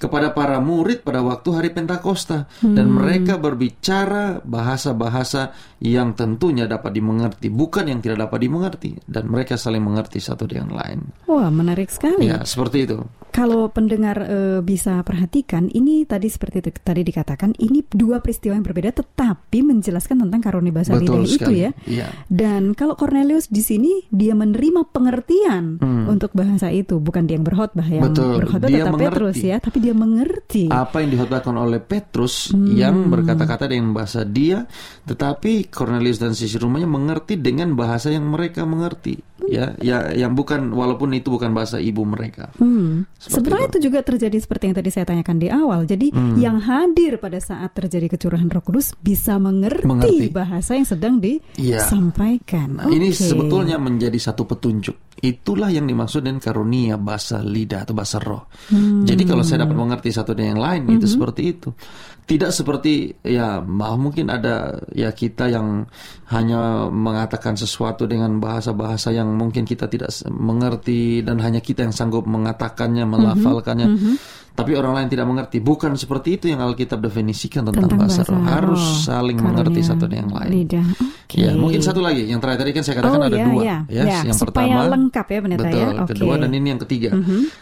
kepada 0.00 0.32
para 0.32 0.56
murid 0.64 1.04
pada 1.04 1.20
waktu 1.20 1.48
hari 1.52 1.70
Pentakosta 1.76 2.48
dan 2.64 2.88
mereka 2.88 3.36
berbicara 3.36 4.40
bahasa-bahasa 4.40 5.52
yang 5.84 6.16
tentunya 6.16 6.64
dapat 6.64 6.96
dimengerti 6.96 7.52
bukan 7.52 7.84
yang 7.84 8.00
tidak 8.00 8.24
dapat 8.24 8.48
dimengerti 8.48 8.96
dan 9.04 9.28
mereka 9.28 9.60
saling 9.60 9.84
mengerti 9.84 10.16
satu 10.16 10.48
dengan 10.48 10.72
lain. 10.72 11.04
Wah, 11.28 11.52
menarik 11.52 11.92
sekali. 11.92 12.32
Ya, 12.32 12.40
seperti 12.48 12.88
itu. 12.88 13.04
Kalau 13.30 13.70
pendengar 13.70 14.16
eh, 14.20 14.60
bisa 14.60 15.00
perhatikan, 15.06 15.70
ini 15.70 16.02
tadi 16.02 16.26
seperti 16.26 16.60
itu, 16.60 16.70
tadi 16.82 17.06
dikatakan, 17.06 17.54
ini 17.58 17.86
dua 17.86 18.18
peristiwa 18.18 18.58
yang 18.58 18.66
berbeda, 18.66 18.90
tetapi 18.90 19.62
menjelaskan 19.62 20.26
tentang 20.26 20.40
karunia 20.42 20.74
bahasa 20.74 20.98
lidah 20.98 21.22
itu 21.22 21.38
sekali. 21.38 21.62
ya. 21.64 21.70
Iya. 21.86 22.06
Dan 22.26 22.74
kalau 22.74 22.98
Cornelius 22.98 23.46
di 23.46 23.62
sini 23.62 24.02
dia 24.10 24.34
menerima 24.34 24.90
pengertian 24.90 25.78
untuk 26.06 26.34
bahasa 26.34 26.68
itu, 26.74 26.98
bukan 26.98 27.24
dia 27.24 27.38
yang 27.38 27.46
berkhotbah 27.46 27.86
yang 27.86 28.02
Hmm. 28.02 28.16
Betul, 28.16 28.32
berkhotbah 28.42 28.68
dia 28.68 28.82
tetap 28.82 28.98
Petrus 28.98 29.38
ya, 29.38 29.56
tapi 29.62 29.78
dia 29.78 29.94
mengerti. 29.94 30.64
Apa 30.66 31.04
yang 31.04 31.10
dihotbahkan 31.14 31.54
oleh 31.54 31.78
Petrus 31.78 32.50
Hmm. 32.50 32.74
yang 32.74 33.06
berkata-kata 33.08 33.70
dengan 33.70 33.94
bahasa 33.94 34.26
dia, 34.26 34.66
tetapi 35.06 35.70
Cornelius 35.70 36.18
dan 36.18 36.34
sisi 36.34 36.58
rumahnya 36.58 36.90
mengerti 36.90 37.38
dengan 37.38 37.78
bahasa 37.78 38.10
yang 38.10 38.26
mereka 38.26 38.66
mengerti. 38.66 39.29
Ya, 39.50 39.74
ya 39.82 39.98
yang 40.14 40.32
bukan 40.32 40.70
walaupun 40.70 41.10
itu 41.12 41.28
bukan 41.28 41.50
bahasa 41.50 41.76
ibu 41.76 42.06
mereka. 42.06 42.54
Hmm. 42.56 43.04
Sebenarnya 43.18 43.68
itu. 43.68 43.78
itu 43.82 43.90
juga 43.90 44.00
terjadi 44.00 44.38
seperti 44.38 44.70
yang 44.70 44.76
tadi 44.78 44.90
saya 44.90 45.04
tanyakan 45.04 45.36
di 45.36 45.48
awal. 45.50 45.80
Jadi 45.84 46.14
Hmm. 46.14 46.38
yang 46.38 46.56
hadir 46.58 47.18
pada 47.18 47.36
saat 47.36 47.74
terjadi 47.74 48.06
kecurahan 48.08 48.46
Roh 48.46 48.62
Kudus 48.62 48.94
bisa 48.96 49.36
mengerti, 49.36 49.84
Mengerti. 49.84 50.26
bahasa 50.30 50.78
yang 50.78 50.86
sedang 50.86 51.18
Iya. 51.20 51.82
disampaikan. 51.82 52.80
Nah, 52.80 52.86
ini 52.88 53.10
Oke. 53.10 53.20
sebetulnya 53.20 53.76
menjadi 53.76 54.16
satu 54.16 54.46
petunjuk. 54.46 54.96
Itulah 55.20 55.68
yang 55.68 55.84
dimaksud 55.84 56.24
dengan 56.24 56.40
karunia 56.40 56.96
bahasa 56.96 57.44
lidah 57.44 57.84
atau 57.84 57.92
bahasa 57.92 58.16
roh. 58.16 58.48
Hmm. 58.72 59.04
Jadi 59.04 59.28
kalau 59.28 59.44
saya 59.44 59.68
dapat 59.68 59.76
mengerti 59.76 60.08
satu 60.08 60.32
dan 60.32 60.56
yang 60.56 60.62
lain 60.64 60.96
itu 60.96 61.04
seperti 61.04 61.42
itu. 61.44 61.68
Tidak 62.24 62.48
seperti 62.48 63.20
ya 63.26 63.60
mungkin 63.60 64.32
ada 64.32 64.80
ya 64.96 65.12
kita 65.12 65.50
yang 65.52 65.84
hanya 66.32 66.88
mengatakan 66.88 67.58
sesuatu 67.58 68.08
dengan 68.08 68.40
bahasa-bahasa 68.40 69.12
yang 69.12 69.28
mungkin 69.34 69.68
kita 69.68 69.90
tidak 69.92 70.08
mengerti 70.30 71.20
dan 71.20 71.36
hanya 71.44 71.60
kita 71.60 71.84
yang 71.84 71.92
sanggup 71.92 72.24
mengatakannya, 72.24 73.04
melafalkannya. 73.04 73.88
Tapi 74.50 74.76
orang 74.76 74.92
lain 74.98 75.08
tidak 75.08 75.26
mengerti. 75.30 75.58
Bukan 75.62 75.94
seperti 75.96 76.36
itu 76.36 76.44
yang 76.50 76.60
Alkitab 76.60 77.00
definisikan 77.00 77.64
tentang, 77.64 77.86
tentang 77.88 78.00
bahasa, 78.04 78.22
roh. 78.26 78.42
Harus 78.44 78.82
saling 79.06 79.38
karunia 79.38 79.48
mengerti 79.56 79.80
satu 79.86 80.04
dan 80.10 80.26
yang 80.26 80.32
lain. 80.34 80.50
Lidah. 80.50 80.86
Oke. 81.00 81.36
Ya, 81.38 81.50
mungkin 81.54 81.80
satu 81.80 82.00
lagi. 82.02 82.26
Yang 82.26 82.40
terakhir 82.42 82.60
tadi 82.66 82.72
kan 82.74 82.82
saya 82.82 82.96
katakan 82.98 83.20
Oh, 83.20 83.28
ada 83.30 83.38
ya, 83.38 83.46
dua. 83.46 83.62
ya, 83.62 83.76
ya, 83.86 84.02
ya. 84.02 84.18
yang 84.26 84.36
Supaya 84.36 84.66
pertama 84.66 84.80
lengkap 84.90 85.26
ya, 85.30 85.38
pendeta, 85.40 85.62
betul, 85.62 85.78
ya. 85.78 85.88
Mhm. 85.90 86.08
kedua 86.10 86.34
dan 86.42 86.50
ini 86.50 86.66
yang 86.66 86.80
ketiga. 86.82 87.10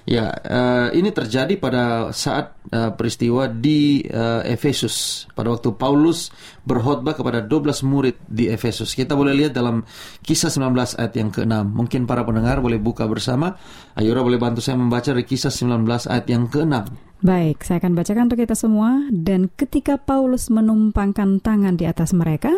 Ya, 0.09 0.26
eh, 0.33 0.88
ini 0.97 1.09
terjadi 1.12 1.54
pada 1.61 1.85
saat 2.11 2.57
eh, 2.68 2.90
peristiwa 2.92 3.49
di 3.49 4.04
eh, 4.04 4.52
Efesus 4.52 5.25
pada 5.33 5.52
waktu 5.52 5.73
Paulus 5.76 6.28
berkhotbah 6.64 7.16
kepada 7.16 7.40
12 7.40 7.80
murid 7.85 8.16
di 8.28 8.49
Efesus. 8.52 8.92
Kita 8.92 9.16
boleh 9.16 9.33
lihat 9.33 9.57
dalam 9.57 9.80
Kisah 10.21 10.52
19 10.52 11.00
ayat 11.00 11.12
yang 11.16 11.33
ke-6. 11.33 11.54
Mungkin 11.64 12.04
para 12.04 12.25
pendengar 12.28 12.61
boleh 12.61 12.76
buka 12.76 13.09
bersama. 13.09 13.57
Ayora 13.97 14.21
boleh 14.21 14.37
bantu 14.37 14.61
saya 14.61 14.76
membaca 14.76 15.09
dari 15.09 15.25
Kisah 15.25 15.49
19 15.49 15.85
ayat 16.09 16.26
yang 16.28 16.45
ke-6. 16.49 16.77
Baik, 17.18 17.66
saya 17.66 17.82
akan 17.82 17.99
bacakan 17.99 18.30
untuk 18.30 18.38
kita 18.38 18.54
semua. 18.54 19.02
Dan 19.11 19.50
ketika 19.50 19.99
Paulus 19.99 20.54
menumpangkan 20.54 21.42
tangan 21.42 21.75
di 21.75 21.82
atas 21.82 22.14
mereka, 22.14 22.54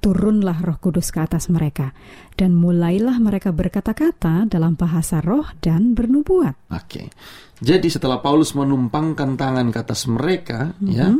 turunlah 0.00 0.56
roh 0.64 0.80
kudus 0.80 1.12
ke 1.12 1.20
atas 1.20 1.52
mereka. 1.52 1.92
Dan 2.32 2.56
mulailah 2.56 3.20
mereka 3.20 3.52
berkata-kata 3.52 4.48
dalam 4.48 4.72
bahasa 4.80 5.20
roh 5.20 5.44
dan 5.60 5.92
bernubuat. 5.92 6.72
Oke. 6.72 7.12
Jadi 7.60 7.92
setelah 7.92 8.24
Paulus 8.24 8.56
menumpangkan 8.56 9.36
tangan 9.36 9.68
ke 9.68 9.78
atas 9.84 10.08
mereka, 10.08 10.72
ya, 10.80 11.12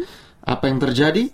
apa 0.49 0.65
yang 0.73 0.81
terjadi? 0.81 1.29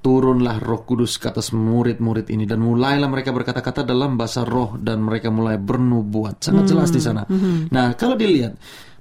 Turunlah 0.00 0.58
Roh 0.64 0.82
Kudus 0.88 1.20
ke 1.20 1.28
atas 1.28 1.52
murid-murid 1.52 2.32
ini 2.32 2.48
dan 2.48 2.64
mulailah 2.64 3.04
mereka 3.06 3.36
berkata-kata 3.36 3.84
dalam 3.84 4.16
bahasa 4.16 4.48
roh 4.48 4.80
dan 4.80 5.04
mereka 5.04 5.28
mulai 5.28 5.60
bernubuat. 5.60 6.40
Sangat 6.40 6.72
jelas 6.72 6.88
di 6.88 7.04
sana. 7.04 7.28
Nah, 7.68 7.92
kalau 8.00 8.16
dilihat 8.16 8.56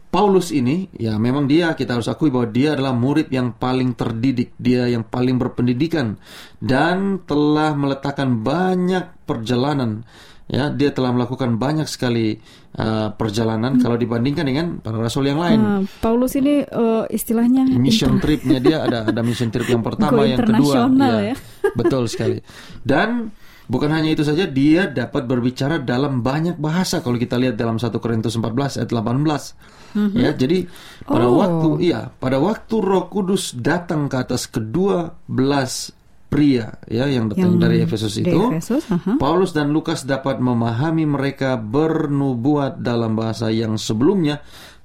Paulus 0.10 0.50
ini, 0.50 0.90
ya 0.98 1.22
memang 1.22 1.46
dia 1.46 1.78
kita 1.78 1.94
harus 1.94 2.10
akui 2.10 2.34
bahwa 2.34 2.50
dia 2.50 2.74
adalah 2.74 2.98
murid 2.98 3.30
yang 3.30 3.54
paling 3.54 3.94
terdidik, 3.94 4.58
dia 4.58 4.90
yang 4.90 5.06
paling 5.06 5.38
berpendidikan 5.38 6.18
dan 6.58 7.22
telah 7.30 7.78
meletakkan 7.78 8.42
banyak 8.42 9.06
perjalanan 9.30 10.02
ya 10.50 10.74
dia 10.74 10.90
telah 10.90 11.14
melakukan 11.14 11.62
banyak 11.62 11.86
sekali 11.86 12.42
uh, 12.82 13.14
perjalanan 13.14 13.78
kalau 13.78 13.96
dibandingkan 13.96 14.50
dengan 14.50 14.82
para 14.82 14.98
rasul 14.98 15.30
yang 15.30 15.38
lain. 15.38 15.62
Nah, 15.62 15.82
Paulus 16.02 16.34
ini 16.34 16.66
eh, 16.66 17.04
istilahnya 17.14 17.70
Mission 17.70 18.18
tripnya 18.18 18.58
dia 18.58 18.82
ada 18.82 19.06
ada 19.06 19.22
mission 19.22 19.54
trip 19.54 19.70
yang 19.70 19.86
pertama, 19.88 20.18
Go 20.18 20.26
yang 20.26 20.42
kedua, 20.42 20.90
internasional 20.90 21.16
ya. 21.22 21.36
betul 21.78 22.10
sekali. 22.10 22.42
Dan 22.82 23.30
bukan 23.70 23.94
hanya 23.94 24.10
itu 24.10 24.26
saja, 24.26 24.50
dia 24.50 24.90
dapat 24.90 25.30
berbicara 25.30 25.78
dalam 25.78 26.26
banyak 26.26 26.58
bahasa. 26.58 27.06
Kalau 27.06 27.22
kita 27.22 27.38
lihat 27.38 27.54
dalam 27.54 27.78
1 27.78 27.94
Korintus 28.02 28.34
14 28.34 28.82
ayat 28.82 28.90
18, 28.90 29.79
ya 30.14 30.32
jadi 30.34 30.70
pada 31.06 31.26
Oh. 31.30 31.38
waktu 31.42 31.70
iya 31.90 32.10
pada 32.10 32.38
waktu 32.38 32.76
Roh 32.78 33.10
Kudus 33.10 33.58
datang 33.58 34.06
ke 34.06 34.18
atas 34.22 34.46
kedua 34.46 35.10
belas 35.26 35.90
pria 36.30 36.78
ya 36.86 37.10
yang 37.10 37.34
datang 37.34 37.58
Yang 37.58 37.62
dari 37.66 37.78
Efesus 37.82 38.14
itu. 38.22 38.54
Efesus, 38.54 38.86
aha. 38.94 39.18
Paulus 39.18 39.50
dan 39.50 39.74
Lukas 39.74 40.06
dapat 40.06 40.38
memahami 40.38 41.10
mereka 41.10 41.58
bernubuat 41.58 42.86
dalam 42.86 43.18
bahasa 43.18 43.50
yang 43.50 43.82
sebelumnya 43.82 44.38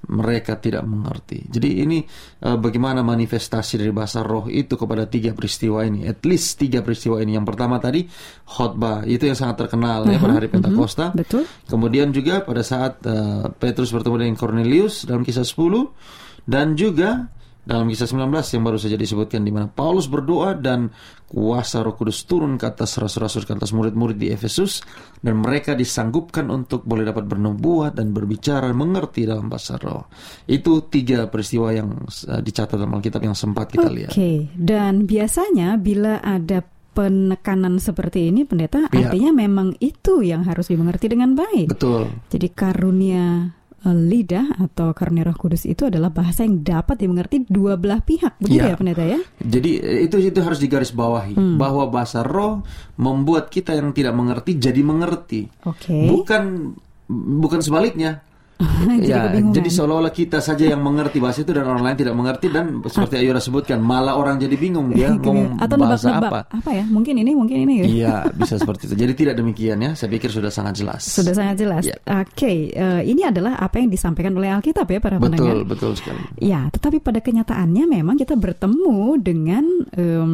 mereka 0.09 0.57
tidak 0.59 0.85
mengerti. 0.85 1.45
Jadi 1.49 1.69
ini 1.81 1.99
eh, 2.41 2.57
bagaimana 2.57 3.01
manifestasi 3.01 3.81
dari 3.81 3.91
bahasa 3.93 4.21
roh 4.21 4.45
itu 4.49 4.77
kepada 4.77 5.09
tiga 5.09 5.33
peristiwa 5.33 5.81
ini. 5.85 6.05
At 6.05 6.21
least 6.27 6.61
tiga 6.61 6.85
peristiwa 6.85 7.21
ini. 7.21 7.37
Yang 7.37 7.45
pertama 7.53 7.81
tadi 7.81 8.05
khotbah 8.45 9.03
itu 9.05 9.25
yang 9.25 9.37
sangat 9.37 9.65
terkenal 9.65 10.05
ya 10.05 10.17
pada 10.21 10.37
hari 10.37 10.47
Pentakosta. 10.51 11.13
Betul. 11.15 11.49
Kemudian 11.65 12.13
juga 12.13 12.45
pada 12.45 12.61
saat 12.61 13.01
eh, 13.05 13.45
Petrus 13.57 13.89
bertemu 13.89 14.15
dengan 14.27 14.35
Cornelius 14.37 15.05
dalam 15.09 15.25
kisah 15.25 15.45
10 15.45 16.45
dan 16.45 16.77
juga 16.77 17.33
dalam 17.65 17.89
kisah 17.89 18.05
19 18.05 18.29
yang 18.29 18.63
baru 18.63 18.77
saja 18.77 18.93
disebutkan 18.93 19.41
di 19.41 19.49
mana 19.49 19.65
Paulus 19.65 20.05
berdoa 20.05 20.53
dan 20.53 20.93
kuasa 21.35 21.83
Roh 21.83 21.99
Kudus 21.99 22.23
turun 22.23 22.55
ke 22.55 22.63
atas 22.63 22.95
rasul-rasul 22.95 23.43
ke 23.43 23.51
atas 23.51 23.75
murid-murid 23.75 24.15
di 24.15 24.31
Efesus 24.31 24.79
dan 25.19 25.35
mereka 25.43 25.75
disanggupkan 25.75 26.47
untuk 26.47 26.87
boleh 26.87 27.03
dapat 27.03 27.27
bernubuat 27.27 27.91
dan 27.99 28.15
berbicara 28.15 28.71
mengerti 28.71 29.27
dalam 29.27 29.51
bahasa 29.51 29.75
roh. 29.75 30.07
Itu 30.47 30.87
tiga 30.87 31.27
peristiwa 31.27 31.75
yang 31.75 32.07
eh, 32.07 32.39
dicatat 32.39 32.79
dalam 32.79 32.95
Alkitab 32.95 33.19
yang 33.19 33.35
sempat 33.35 33.67
kita 33.67 33.91
Oke, 33.91 33.95
lihat. 34.07 34.11
dan 34.55 35.03
biasanya 35.03 35.75
bila 35.75 36.23
ada 36.23 36.63
penekanan 36.95 37.83
seperti 37.83 38.31
ini, 38.31 38.47
pendeta, 38.47 38.87
Iya. 38.87 39.11
artinya 39.11 39.35
memang 39.35 39.75
itu 39.83 40.23
yang 40.23 40.47
harus 40.47 40.71
dimengerti 40.71 41.11
dengan 41.11 41.35
baik. 41.35 41.67
Betul. 41.75 42.07
Jadi 42.31 42.47
karunia 42.55 43.51
lidah 43.91 44.57
atau 44.57 44.95
karunia 44.95 45.27
Roh 45.27 45.37
Kudus 45.37 45.67
itu 45.67 45.85
adalah 45.85 46.09
bahasa 46.09 46.41
yang 46.41 46.63
dapat 46.63 46.97
dimengerti 46.97 47.45
dua 47.45 47.75
belah 47.75 48.01
pihak, 48.01 48.41
begitu 48.41 48.65
Iya. 48.65 48.73
ya, 48.73 48.77
pendeta 48.79 49.03
ya? 49.03 49.19
Jadi 49.37 49.71
eh, 49.77 49.99
itu 50.07 50.15
itu 50.17 50.39
harus 50.41 50.57
digarisbawahi 50.57 51.37
Hmm. 51.37 51.57
bahwa 51.59 51.85
bahasa 51.85 52.25
roh 52.25 52.65
membuat 52.95 53.51
kita 53.51 53.75
yang 53.75 53.91
tidak 53.91 54.15
mengerti 54.15 54.57
jadi 54.57 54.81
mengerti. 54.81 55.45
Oke. 55.67 56.07
Bukan 56.07 56.73
bukan 57.11 57.59
sebaliknya. 57.61 58.25
Jadi 58.87 59.11
ya, 59.11 59.27
kebingungan. 59.27 59.55
jadi 59.59 59.69
seolah-olah 59.69 60.13
kita 60.15 60.39
saja 60.39 60.71
yang 60.71 60.79
mengerti 60.79 61.19
bahasa 61.19 61.43
itu 61.43 61.51
dan 61.51 61.67
orang 61.67 61.91
lain 61.91 61.97
tidak 61.99 62.15
mengerti 62.15 62.47
dan 62.47 62.79
seperti 62.93 63.19
Ayura 63.19 63.43
sebutkan 63.43 63.83
malah 63.83 64.15
orang 64.15 64.39
jadi 64.39 64.55
bingung 64.55 64.95
dia 64.95 65.11
ngomong 65.11 65.59
atau 65.59 65.75
bahasa 65.75 66.07
nebak-nebak 66.15 66.45
apa. 66.55 66.71
ya? 66.71 66.85
Mungkin 66.87 67.13
ini, 67.19 67.31
mungkin 67.35 67.57
ini. 67.67 67.73
gitu. 67.83 67.87
Iya, 67.99 68.15
bisa 68.39 68.55
seperti 68.55 68.87
itu. 68.87 68.95
Jadi 68.95 69.13
tidak 69.19 69.35
demikian 69.43 69.77
ya. 69.83 69.91
Saya 69.99 70.07
pikir 70.07 70.31
sudah 70.31 70.47
sangat 70.47 70.79
jelas. 70.79 71.03
Sudah 71.03 71.35
sangat 71.35 71.55
jelas. 71.59 71.83
Ya. 71.83 71.99
Oke, 72.23 72.71
eh, 72.71 73.01
ini 73.03 73.27
adalah 73.27 73.59
apa 73.59 73.75
yang 73.83 73.91
disampaikan 73.91 74.31
oleh 74.39 74.47
Alkitab 74.47 74.87
ya 74.87 74.99
para 75.03 75.19
pendengar. 75.19 75.51
Betul, 75.51 75.59
betul 75.67 75.91
sekali. 75.99 76.23
Ya, 76.39 76.71
tetapi 76.71 77.03
pada 77.03 77.19
kenyataannya 77.19 77.83
memang 77.91 78.15
kita 78.15 78.39
bertemu 78.39 79.19
dengan 79.19 79.67
em, 79.99 80.33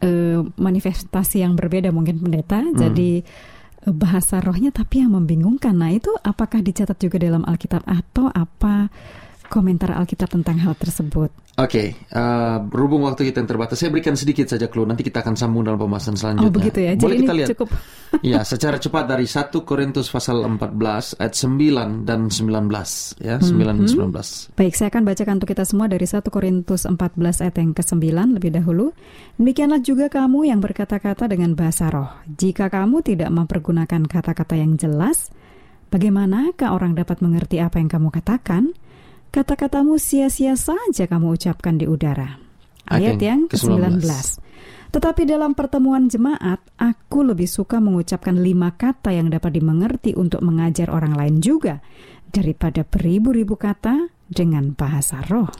eh, 0.00 0.40
manifestasi 0.40 1.44
yang 1.44 1.52
berbeda 1.52 1.92
mungkin 1.92 2.16
pendeta. 2.16 2.64
Jadi 2.72 3.20
eh, 3.20 3.53
bahasa 3.92 4.40
rohnya 4.40 4.72
tapi 4.72 5.04
yang 5.04 5.12
membingungkan. 5.12 5.76
Nah, 5.76 5.92
itu 5.92 6.08
apakah 6.24 6.64
dicatat 6.64 6.96
juga 6.96 7.20
dalam 7.20 7.44
Alkitab 7.44 7.84
atau 7.84 8.32
apa 8.32 8.88
komentar 9.46 9.94
Alkitab 9.94 10.32
tentang 10.32 10.58
hal 10.60 10.74
tersebut? 10.74 11.30
Oke, 11.54 11.94
eh, 11.94 12.56
berhubung 12.66 13.06
waktu 13.06 13.30
kita 13.30 13.38
yang 13.38 13.46
terbatas, 13.46 13.78
saya 13.78 13.94
berikan 13.94 14.18
sedikit 14.18 14.50
saja 14.50 14.66
clue. 14.66 14.82
Nanti 14.82 15.06
kita 15.06 15.22
akan 15.22 15.38
sambung 15.38 15.62
dalam 15.62 15.78
pembahasan 15.78 16.18
selanjutnya. 16.18 16.50
Oh, 16.50 16.54
begitu 16.54 16.78
ya. 16.82 16.98
Boleh 16.98 17.14
Jadi 17.14 17.22
kita 17.22 17.32
ini 17.32 17.38
lihat? 17.38 17.48
cukup 17.54 17.68
Ya, 18.34 18.40
secara 18.42 18.76
cepat 18.82 19.06
dari 19.06 19.26
1 19.26 19.62
Korintus 19.62 20.10
pasal 20.10 20.42
14 20.42 21.14
ayat 21.22 21.34
9 21.34 22.02
dan 22.02 22.26
19 22.26 23.22
ya, 23.22 23.38
9 23.38 23.70
dan 23.70 23.86
19. 23.86 24.58
Baik, 24.58 24.74
saya 24.74 24.88
akan 24.90 25.02
bacakan 25.06 25.34
untuk 25.38 25.50
kita 25.54 25.64
semua 25.66 25.86
dari 25.86 26.06
1 26.06 26.26
Korintus 26.26 26.82
14 26.90 27.42
ayat 27.46 27.54
yang 27.54 27.70
ke-9 27.70 28.02
lebih 28.34 28.50
dahulu. 28.50 28.90
Demikianlah 29.38 29.78
juga 29.78 30.10
kamu 30.10 30.50
yang 30.50 30.58
berkata-kata 30.58 31.30
dengan 31.30 31.54
bahasa 31.54 31.86
roh. 31.86 32.10
Jika 32.26 32.66
kamu 32.66 33.06
tidak 33.06 33.30
mempergunakan 33.30 34.02
kata-kata 34.10 34.58
yang 34.58 34.74
jelas, 34.74 35.30
bagaimanakah 35.94 36.74
orang 36.74 36.98
dapat 36.98 37.22
mengerti 37.22 37.62
apa 37.62 37.78
yang 37.78 37.86
kamu 37.86 38.10
katakan? 38.10 38.74
Kata-katamu 39.34 39.98
sia-sia 39.98 40.54
saja 40.54 41.10
kamu 41.10 41.34
ucapkan 41.34 41.74
di 41.74 41.90
udara. 41.90 42.38
Ayat 42.86 43.18
yang 43.18 43.50
yang 43.50 43.50
ke-19. 43.50 43.98
ke-19. 43.98 44.06
Tetapi 44.94 45.26
dalam 45.26 45.58
pertemuan 45.58 46.06
jemaat, 46.06 46.62
aku 46.78 47.26
lebih 47.26 47.50
suka 47.50 47.82
mengucapkan 47.82 48.38
lima 48.38 48.78
kata 48.78 49.10
yang 49.10 49.34
dapat 49.34 49.58
dimengerti 49.58 50.14
untuk 50.14 50.38
mengajar 50.38 50.86
orang 50.86 51.18
lain 51.18 51.42
juga 51.42 51.82
daripada 52.30 52.86
beribu-ribu 52.86 53.58
kata 53.58 54.06
dengan 54.30 54.70
bahasa 54.70 55.18
roh. 55.26 55.50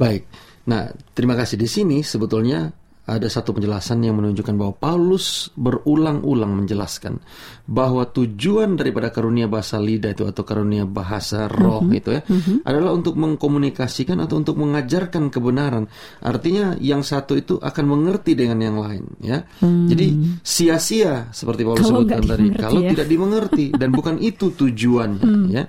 Baik. 0.00 0.24
Nah, 0.72 0.88
terima 1.12 1.36
kasih 1.36 1.60
di 1.60 1.68
sini 1.68 2.00
sebetulnya 2.00 2.72
ada 3.02 3.26
satu 3.26 3.50
penjelasan 3.50 3.98
yang 4.06 4.14
menunjukkan 4.14 4.54
bahwa 4.54 4.78
Paulus 4.78 5.50
berulang-ulang 5.58 6.54
menjelaskan 6.54 7.18
bahwa 7.66 8.06
tujuan 8.06 8.78
daripada 8.78 9.10
karunia 9.10 9.50
bahasa 9.50 9.82
lidah 9.82 10.14
itu 10.14 10.22
atau 10.22 10.46
karunia 10.46 10.86
bahasa 10.86 11.50
roh 11.50 11.82
Mhm. 11.82 11.98
itu 11.98 12.08
ya 12.14 12.22
adalah 12.62 12.94
untuk 12.94 13.18
mengkomunikasikan 13.18 14.22
atau 14.22 14.38
untuk 14.38 14.54
mengajarkan 14.54 15.34
kebenaran. 15.34 15.90
Artinya 16.22 16.78
yang 16.78 17.02
satu 17.02 17.34
itu 17.34 17.58
akan 17.58 17.84
mengerti 17.90 18.38
dengan 18.38 18.62
yang 18.62 18.78
lain 18.78 19.02
ya. 19.18 19.42
Jadi 19.58 20.38
sia-sia 20.46 21.26
seperti 21.34 21.66
Paulus 21.66 21.82
Hmm. 21.82 21.90
Kalau 21.90 22.00
sebutkan 22.06 22.22
tadi 22.22 22.46
kalau 22.54 22.80
ya. 22.86 22.90
tidak 22.94 23.06
dimengerti 23.10 23.66
dan 23.74 23.90
bukan 23.90 24.16
itu 24.22 24.54
tujuannya 24.54 25.26
Hmm. 25.26 25.46
ya. 25.50 25.66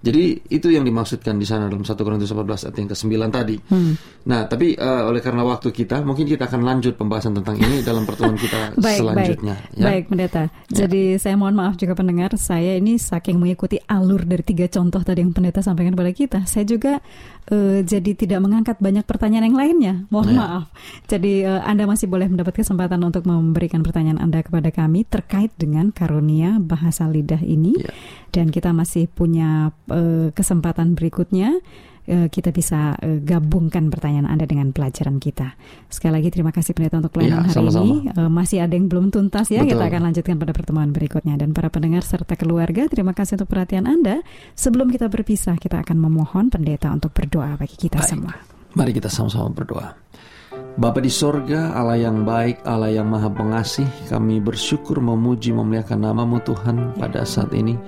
Jadi 0.00 0.48
itu 0.48 0.72
yang 0.72 0.80
dimaksudkan 0.80 1.36
di 1.36 1.44
sana 1.44 1.68
dalam 1.68 1.84
1 1.84 1.92
Korintus 1.92 2.32
14 2.32 2.72
ayat 2.72 2.76
yang 2.80 2.88
ke-9 2.88 3.12
tadi. 3.28 3.56
Hmm. 3.68 3.92
Nah, 4.24 4.48
tapi 4.48 4.72
eh, 4.72 5.02
oleh 5.04 5.20
karena 5.20 5.44
waktu 5.44 5.68
kita, 5.68 6.00
mungkin 6.00 6.24
kita 6.24 6.48
akan 6.48 6.64
lanjut 6.64 6.96
pembahasan 6.96 7.36
tentang 7.36 7.60
ini 7.60 7.84
dalam 7.84 8.08
pertemuan 8.08 8.34
kita 8.34 8.72
Baik, 8.80 8.96
selanjutnya. 8.96 9.56
baik, 9.60 9.76
ya. 9.76 9.84
baik, 9.84 10.04
pendeta. 10.08 10.42
Jadi 10.66 11.20
saya 11.20 11.36
mohon 11.36 11.52
maaf 11.52 11.76
juga 11.76 11.92
pendengar, 11.92 12.32
saya 12.40 12.80
ini 12.80 12.96
saking 12.96 13.36
mengikuti 13.36 13.76
alur 13.84 14.24
dari 14.24 14.40
tiga 14.40 14.64
contoh 14.66 15.04
tadi 15.04 15.20
yang 15.20 15.36
pendeta 15.36 15.60
sampaikan 15.60 15.92
kepada 15.92 16.12
kita, 16.16 16.38
saya 16.48 16.64
juga 16.64 16.96
eh, 17.52 17.84
jadi 17.84 18.10
tidak 18.16 18.40
mengangkat 18.40 18.80
banyak 18.80 19.04
pertanyaan 19.04 19.52
yang 19.52 19.58
lainnya. 19.58 19.94
Mohon 20.08 20.28
Ya. 20.30 20.36
maaf. 20.40 20.64
Jadi 21.12 21.32
eh, 21.44 21.60
Anda 21.60 21.84
masih 21.84 22.08
boleh 22.08 22.24
mendapat 22.24 22.56
kesempatan 22.56 23.04
untuk 23.04 23.28
memberikan 23.28 23.84
pertanyaan 23.84 24.16
Anda 24.16 24.40
kepada 24.40 24.72
kami 24.72 25.04
terkait 25.04 25.52
dengan 25.60 25.92
karunia 25.92 26.56
bahasa 26.56 27.04
lidah 27.04 27.44
ini, 27.44 27.76
Ya. 27.76 27.92
dan 28.32 28.48
kita 28.48 28.72
masih 28.72 29.04
punya 29.10 29.76
eh, 29.90 30.28
kesempatan 30.32 30.94
berikutnya. 30.94 31.58
eh, 32.10 32.26
kita 32.26 32.50
bisa 32.50 32.96
eh, 32.98 33.22
gabungkan 33.22 33.86
pertanyaan 33.86 34.26
Anda 34.26 34.42
dengan 34.42 34.74
pelajaran 34.74 35.22
kita. 35.22 35.54
Sekali 35.86 36.18
lagi 36.18 36.34
terima 36.34 36.50
kasih 36.50 36.74
pendeta 36.74 36.98
untuk 36.98 37.14
pelayanan 37.14 37.46
Ya, 37.46 37.46
hari 37.46 37.54
sama-sama. 37.54 37.86
ini. 37.86 37.96
Eh, 38.10 38.30
masih 38.32 38.58
ada 38.64 38.74
yang 38.74 38.86
belum 38.90 39.14
tuntas 39.14 39.46
ya. 39.46 39.62
Kita 39.62 39.78
Betul. 39.78 39.90
akan 39.94 40.00
lanjutkan 40.10 40.34
pada 40.40 40.50
pertemuan 40.50 40.90
berikutnya. 40.90 41.38
Dan 41.38 41.54
para 41.54 41.70
pendengar 41.70 42.02
serta 42.02 42.34
keluarga, 42.34 42.90
terima 42.90 43.14
kasih 43.14 43.38
untuk 43.38 43.52
perhatian 43.52 43.86
Anda. 43.86 44.26
Sebelum 44.58 44.90
kita 44.90 45.06
berpisah, 45.06 45.54
kita 45.54 45.86
akan 45.86 45.96
memohon 46.02 46.50
pendeta 46.50 46.90
untuk 46.90 47.14
berdoa 47.14 47.54
bagi 47.54 47.78
kita 47.78 48.02
Baik. 48.02 48.10
semua. 48.10 48.32
Mari 48.74 48.90
kita 48.90 49.06
sama-sama 49.06 49.52
berdoa. 49.52 49.94
Bapa 50.50 50.98
di 50.98 51.12
sorga, 51.12 51.78
Allah 51.78 52.00
yang 52.00 52.26
baik, 52.26 52.66
Allah 52.66 52.90
yang 52.90 53.06
maha 53.06 53.30
pengasih, 53.30 53.86
kami 54.10 54.42
bersyukur 54.42 54.98
memuji 54.98 55.54
memuliakan 55.54 56.02
namamu 56.02 56.42
Tuhan 56.42 56.98
pada 56.98 57.22
saat 57.22 57.54
ini. 57.54 57.78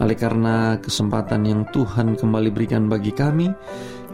Oleh 0.00 0.16
karena 0.16 0.80
kesempatan 0.80 1.44
yang 1.44 1.62
Tuhan 1.68 2.16
kembali 2.16 2.48
berikan 2.48 2.88
bagi 2.88 3.12
kami, 3.12 3.52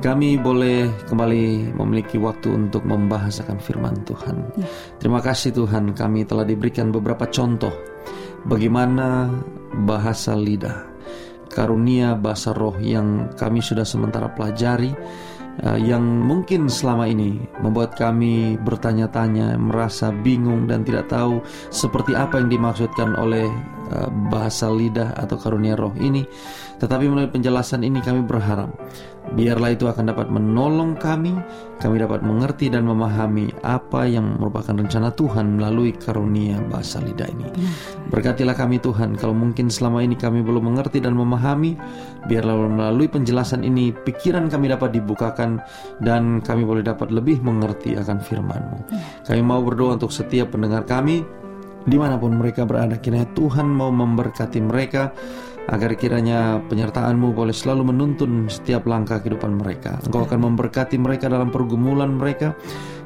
kami 0.03 0.37
boleh 0.37 0.91
kembali 1.07 1.73
memiliki 1.79 2.19
waktu 2.19 2.53
untuk 2.53 2.83
membahasakan 2.85 3.63
firman 3.63 3.95
Tuhan. 4.03 4.51
Terima 4.99 5.23
kasih 5.23 5.55
Tuhan, 5.55 5.95
kami 5.95 6.27
telah 6.27 6.43
diberikan 6.43 6.91
beberapa 6.91 7.31
contoh 7.31 7.71
bagaimana 8.45 9.31
bahasa 9.87 10.35
lidah, 10.35 10.87
karunia 11.55 12.19
bahasa 12.19 12.51
roh 12.51 12.77
yang 12.83 13.33
kami 13.39 13.63
sudah 13.63 13.87
sementara 13.87 14.31
pelajari 14.35 14.91
uh, 15.65 15.79
yang 15.79 16.03
mungkin 16.03 16.69
selama 16.69 17.09
ini 17.09 17.41
membuat 17.65 17.97
kami 17.97 18.61
bertanya-tanya, 18.61 19.57
merasa 19.57 20.13
bingung 20.13 20.69
dan 20.69 20.85
tidak 20.85 21.09
tahu 21.09 21.41
seperti 21.71 22.13
apa 22.13 22.43
yang 22.43 22.51
dimaksudkan 22.53 23.17
oleh 23.17 23.49
bahasa 24.31 24.69
lidah 24.71 25.15
atau 25.15 25.37
karunia 25.39 25.79
roh 25.79 25.95
ini. 25.99 26.27
Tetapi 26.77 27.09
melalui 27.09 27.33
penjelasan 27.33 27.87
ini 27.87 28.05
kami 28.05 28.21
berharap 28.21 28.69
biarlah 29.35 29.75
itu 29.75 29.91
akan 29.91 30.15
dapat 30.15 30.31
menolong 30.31 30.95
kami, 30.95 31.35
kami 31.83 31.99
dapat 31.99 32.23
mengerti 32.23 32.71
dan 32.71 32.87
memahami 32.87 33.51
apa 33.67 34.07
yang 34.07 34.39
merupakan 34.39 34.77
rencana 34.77 35.11
Tuhan 35.11 35.59
melalui 35.59 35.91
karunia 35.99 36.63
bahasa 36.71 37.03
lidah 37.03 37.27
ini. 37.27 37.49
Berkatilah 38.13 38.55
kami 38.55 38.79
Tuhan, 38.79 39.19
kalau 39.19 39.35
mungkin 39.35 39.67
selama 39.67 40.05
ini 40.07 40.15
kami 40.15 40.47
belum 40.47 40.71
mengerti 40.71 41.03
dan 41.03 41.19
memahami, 41.19 41.75
biarlah 42.31 42.55
melalui 42.71 43.11
penjelasan 43.11 43.67
ini 43.67 43.91
pikiran 43.91 44.47
kami 44.47 44.71
dapat 44.71 44.95
dibukakan 44.95 45.59
dan 45.99 46.39
kami 46.45 46.63
boleh 46.63 46.87
dapat 46.87 47.11
lebih 47.11 47.43
mengerti 47.43 47.99
akan 47.99 48.23
firman-Mu. 48.23 48.79
Kami 49.27 49.41
mau 49.43 49.59
berdoa 49.65 49.99
untuk 49.99 50.15
setiap 50.15 50.55
pendengar 50.55 50.87
kami, 50.87 51.27
di 51.87 51.97
mana 51.97 52.19
pun 52.19 52.35
mereka 52.35 52.67
berada, 52.67 52.99
kiranya 52.99 53.31
Tuhan 53.33 53.71
mau 53.71 53.95
memberkati 53.95 54.59
mereka, 54.59 55.15
agar 55.67 55.99
kiranya 55.99 56.63
penyertaan-Mu 56.67 57.35
boleh 57.35 57.55
selalu 57.55 57.91
menuntun 57.91 58.47
setiap 58.47 58.87
langkah 58.87 59.19
kehidupan 59.23 59.59
mereka. 59.59 59.99
Engkau 60.03 60.27
akan 60.27 60.51
memberkati 60.51 60.99
mereka 60.99 61.31
dalam 61.31 61.51
pergumulan 61.51 62.15
mereka, 62.15 62.55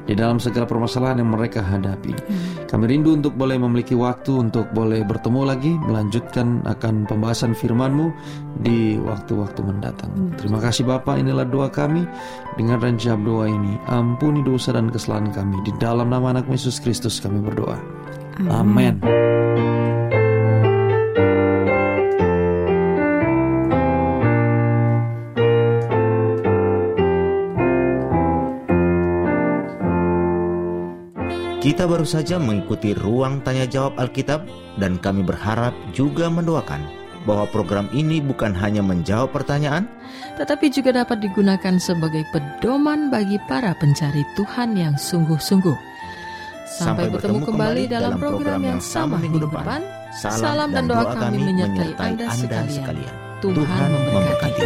di 0.05 0.13
dalam 0.17 0.41
segala 0.41 0.65
permasalahan 0.65 1.21
yang 1.21 1.31
mereka 1.33 1.61
hadapi. 1.61 2.13
Kami 2.65 2.83
rindu 2.87 3.15
untuk 3.17 3.35
boleh 3.35 3.59
memiliki 3.59 3.93
waktu 3.93 4.47
untuk 4.49 4.69
boleh 4.71 5.03
bertemu 5.05 5.41
lagi, 5.43 5.73
melanjutkan 5.75 6.63
akan 6.65 7.05
pembahasan 7.05 7.51
firman-Mu 7.53 8.07
di 8.63 8.95
waktu-waktu 9.01 9.61
mendatang. 9.61 10.11
Terima 10.39 10.59
kasih 10.63 10.87
Bapak, 10.87 11.19
inilah 11.19 11.45
doa 11.45 11.67
kami. 11.67 12.07
Dengar 12.55 12.83
dan 12.83 12.95
jawab 12.99 13.21
doa 13.23 13.45
ini. 13.47 13.77
Ampuni 13.87 14.43
dosa 14.43 14.75
dan 14.75 14.91
kesalahan 14.91 15.31
kami. 15.31 15.59
Di 15.63 15.71
dalam 15.79 16.09
nama 16.09 16.35
anak 16.35 16.49
Yesus 16.49 16.79
Kristus 16.79 17.19
kami 17.19 17.39
berdoa. 17.43 17.77
Amin. 18.49 18.97
Kita 31.61 31.85
baru 31.85 32.01
saja 32.09 32.41
mengikuti 32.41 32.97
ruang 32.97 33.45
tanya 33.45 33.69
jawab 33.69 33.93
Alkitab 34.01 34.49
dan 34.81 34.97
kami 34.97 35.21
berharap 35.21 35.77
juga 35.93 36.25
mendoakan 36.25 36.81
bahwa 37.29 37.45
program 37.53 37.85
ini 37.93 38.17
bukan 38.17 38.49
hanya 38.57 38.81
menjawab 38.81 39.29
pertanyaan, 39.29 39.85
tetapi 40.41 40.73
juga 40.73 41.05
dapat 41.05 41.21
digunakan 41.21 41.77
sebagai 41.77 42.25
pedoman 42.33 43.13
bagi 43.13 43.37
para 43.45 43.77
pencari 43.77 44.25
Tuhan 44.33 44.73
yang 44.73 44.97
sungguh-sungguh. 44.97 45.77
Sampai, 46.65 47.13
bertemu 47.13 47.45
kembali 47.45 47.83
dalam 47.85 48.17
program 48.17 48.65
yang 48.65 48.81
sama 48.81 49.21
minggu 49.21 49.45
depan. 49.45 49.85
Salam 50.17 50.73
dan 50.73 50.89
doa 50.89 51.13
kami 51.13 51.45
menyertai 51.45 51.93
Anda 52.01 52.25
sekalian. 52.33 53.13
Tuhan 53.37 53.89
memberkati. 54.09 54.65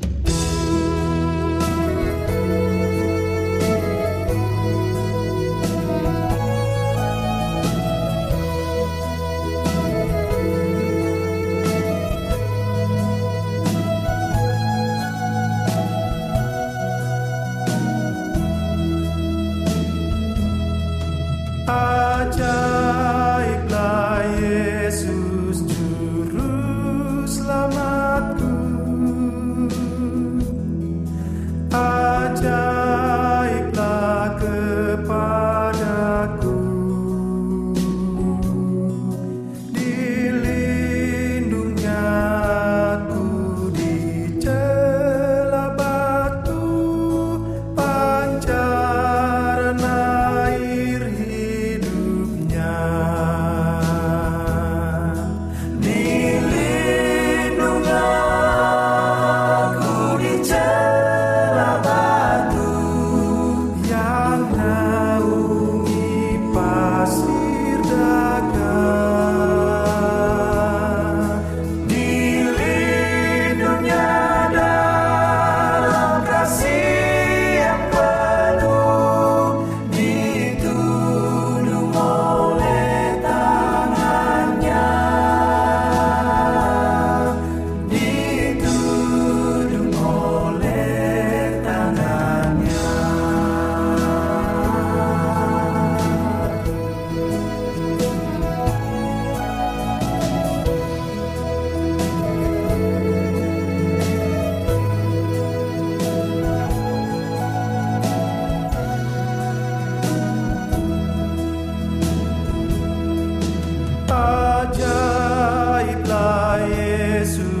Jesús. 117.21 117.60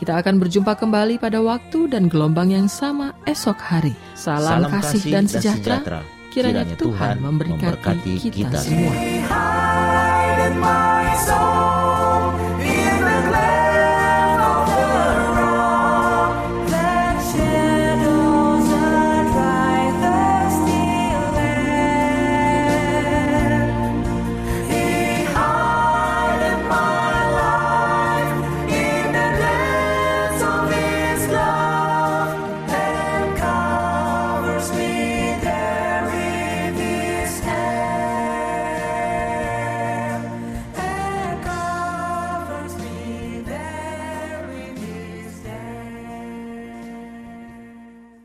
kita 0.00 0.16
akan 0.16 0.40
berjumpa 0.40 0.80
kembali 0.80 1.20
pada 1.20 1.44
waktu 1.44 1.92
dan 1.92 2.08
gelombang 2.08 2.56
yang 2.56 2.72
sama 2.72 3.12
esok 3.28 3.60
hari. 3.60 3.92
Salam, 4.16 4.64
Salam 4.64 4.72
kasih, 4.72 5.12
dan 5.12 5.28
sejahtera. 5.28 5.84
sejahtera. 5.84 6.00
Kiranya, 6.32 6.64
Kiranya 6.64 6.76
Tuhan 6.80 6.96
Tuhan 6.96 7.16
memberkati, 7.20 7.60
memberkati 7.60 8.14
kita, 8.32 8.32
kita 8.32 8.58
semua. 8.64 8.94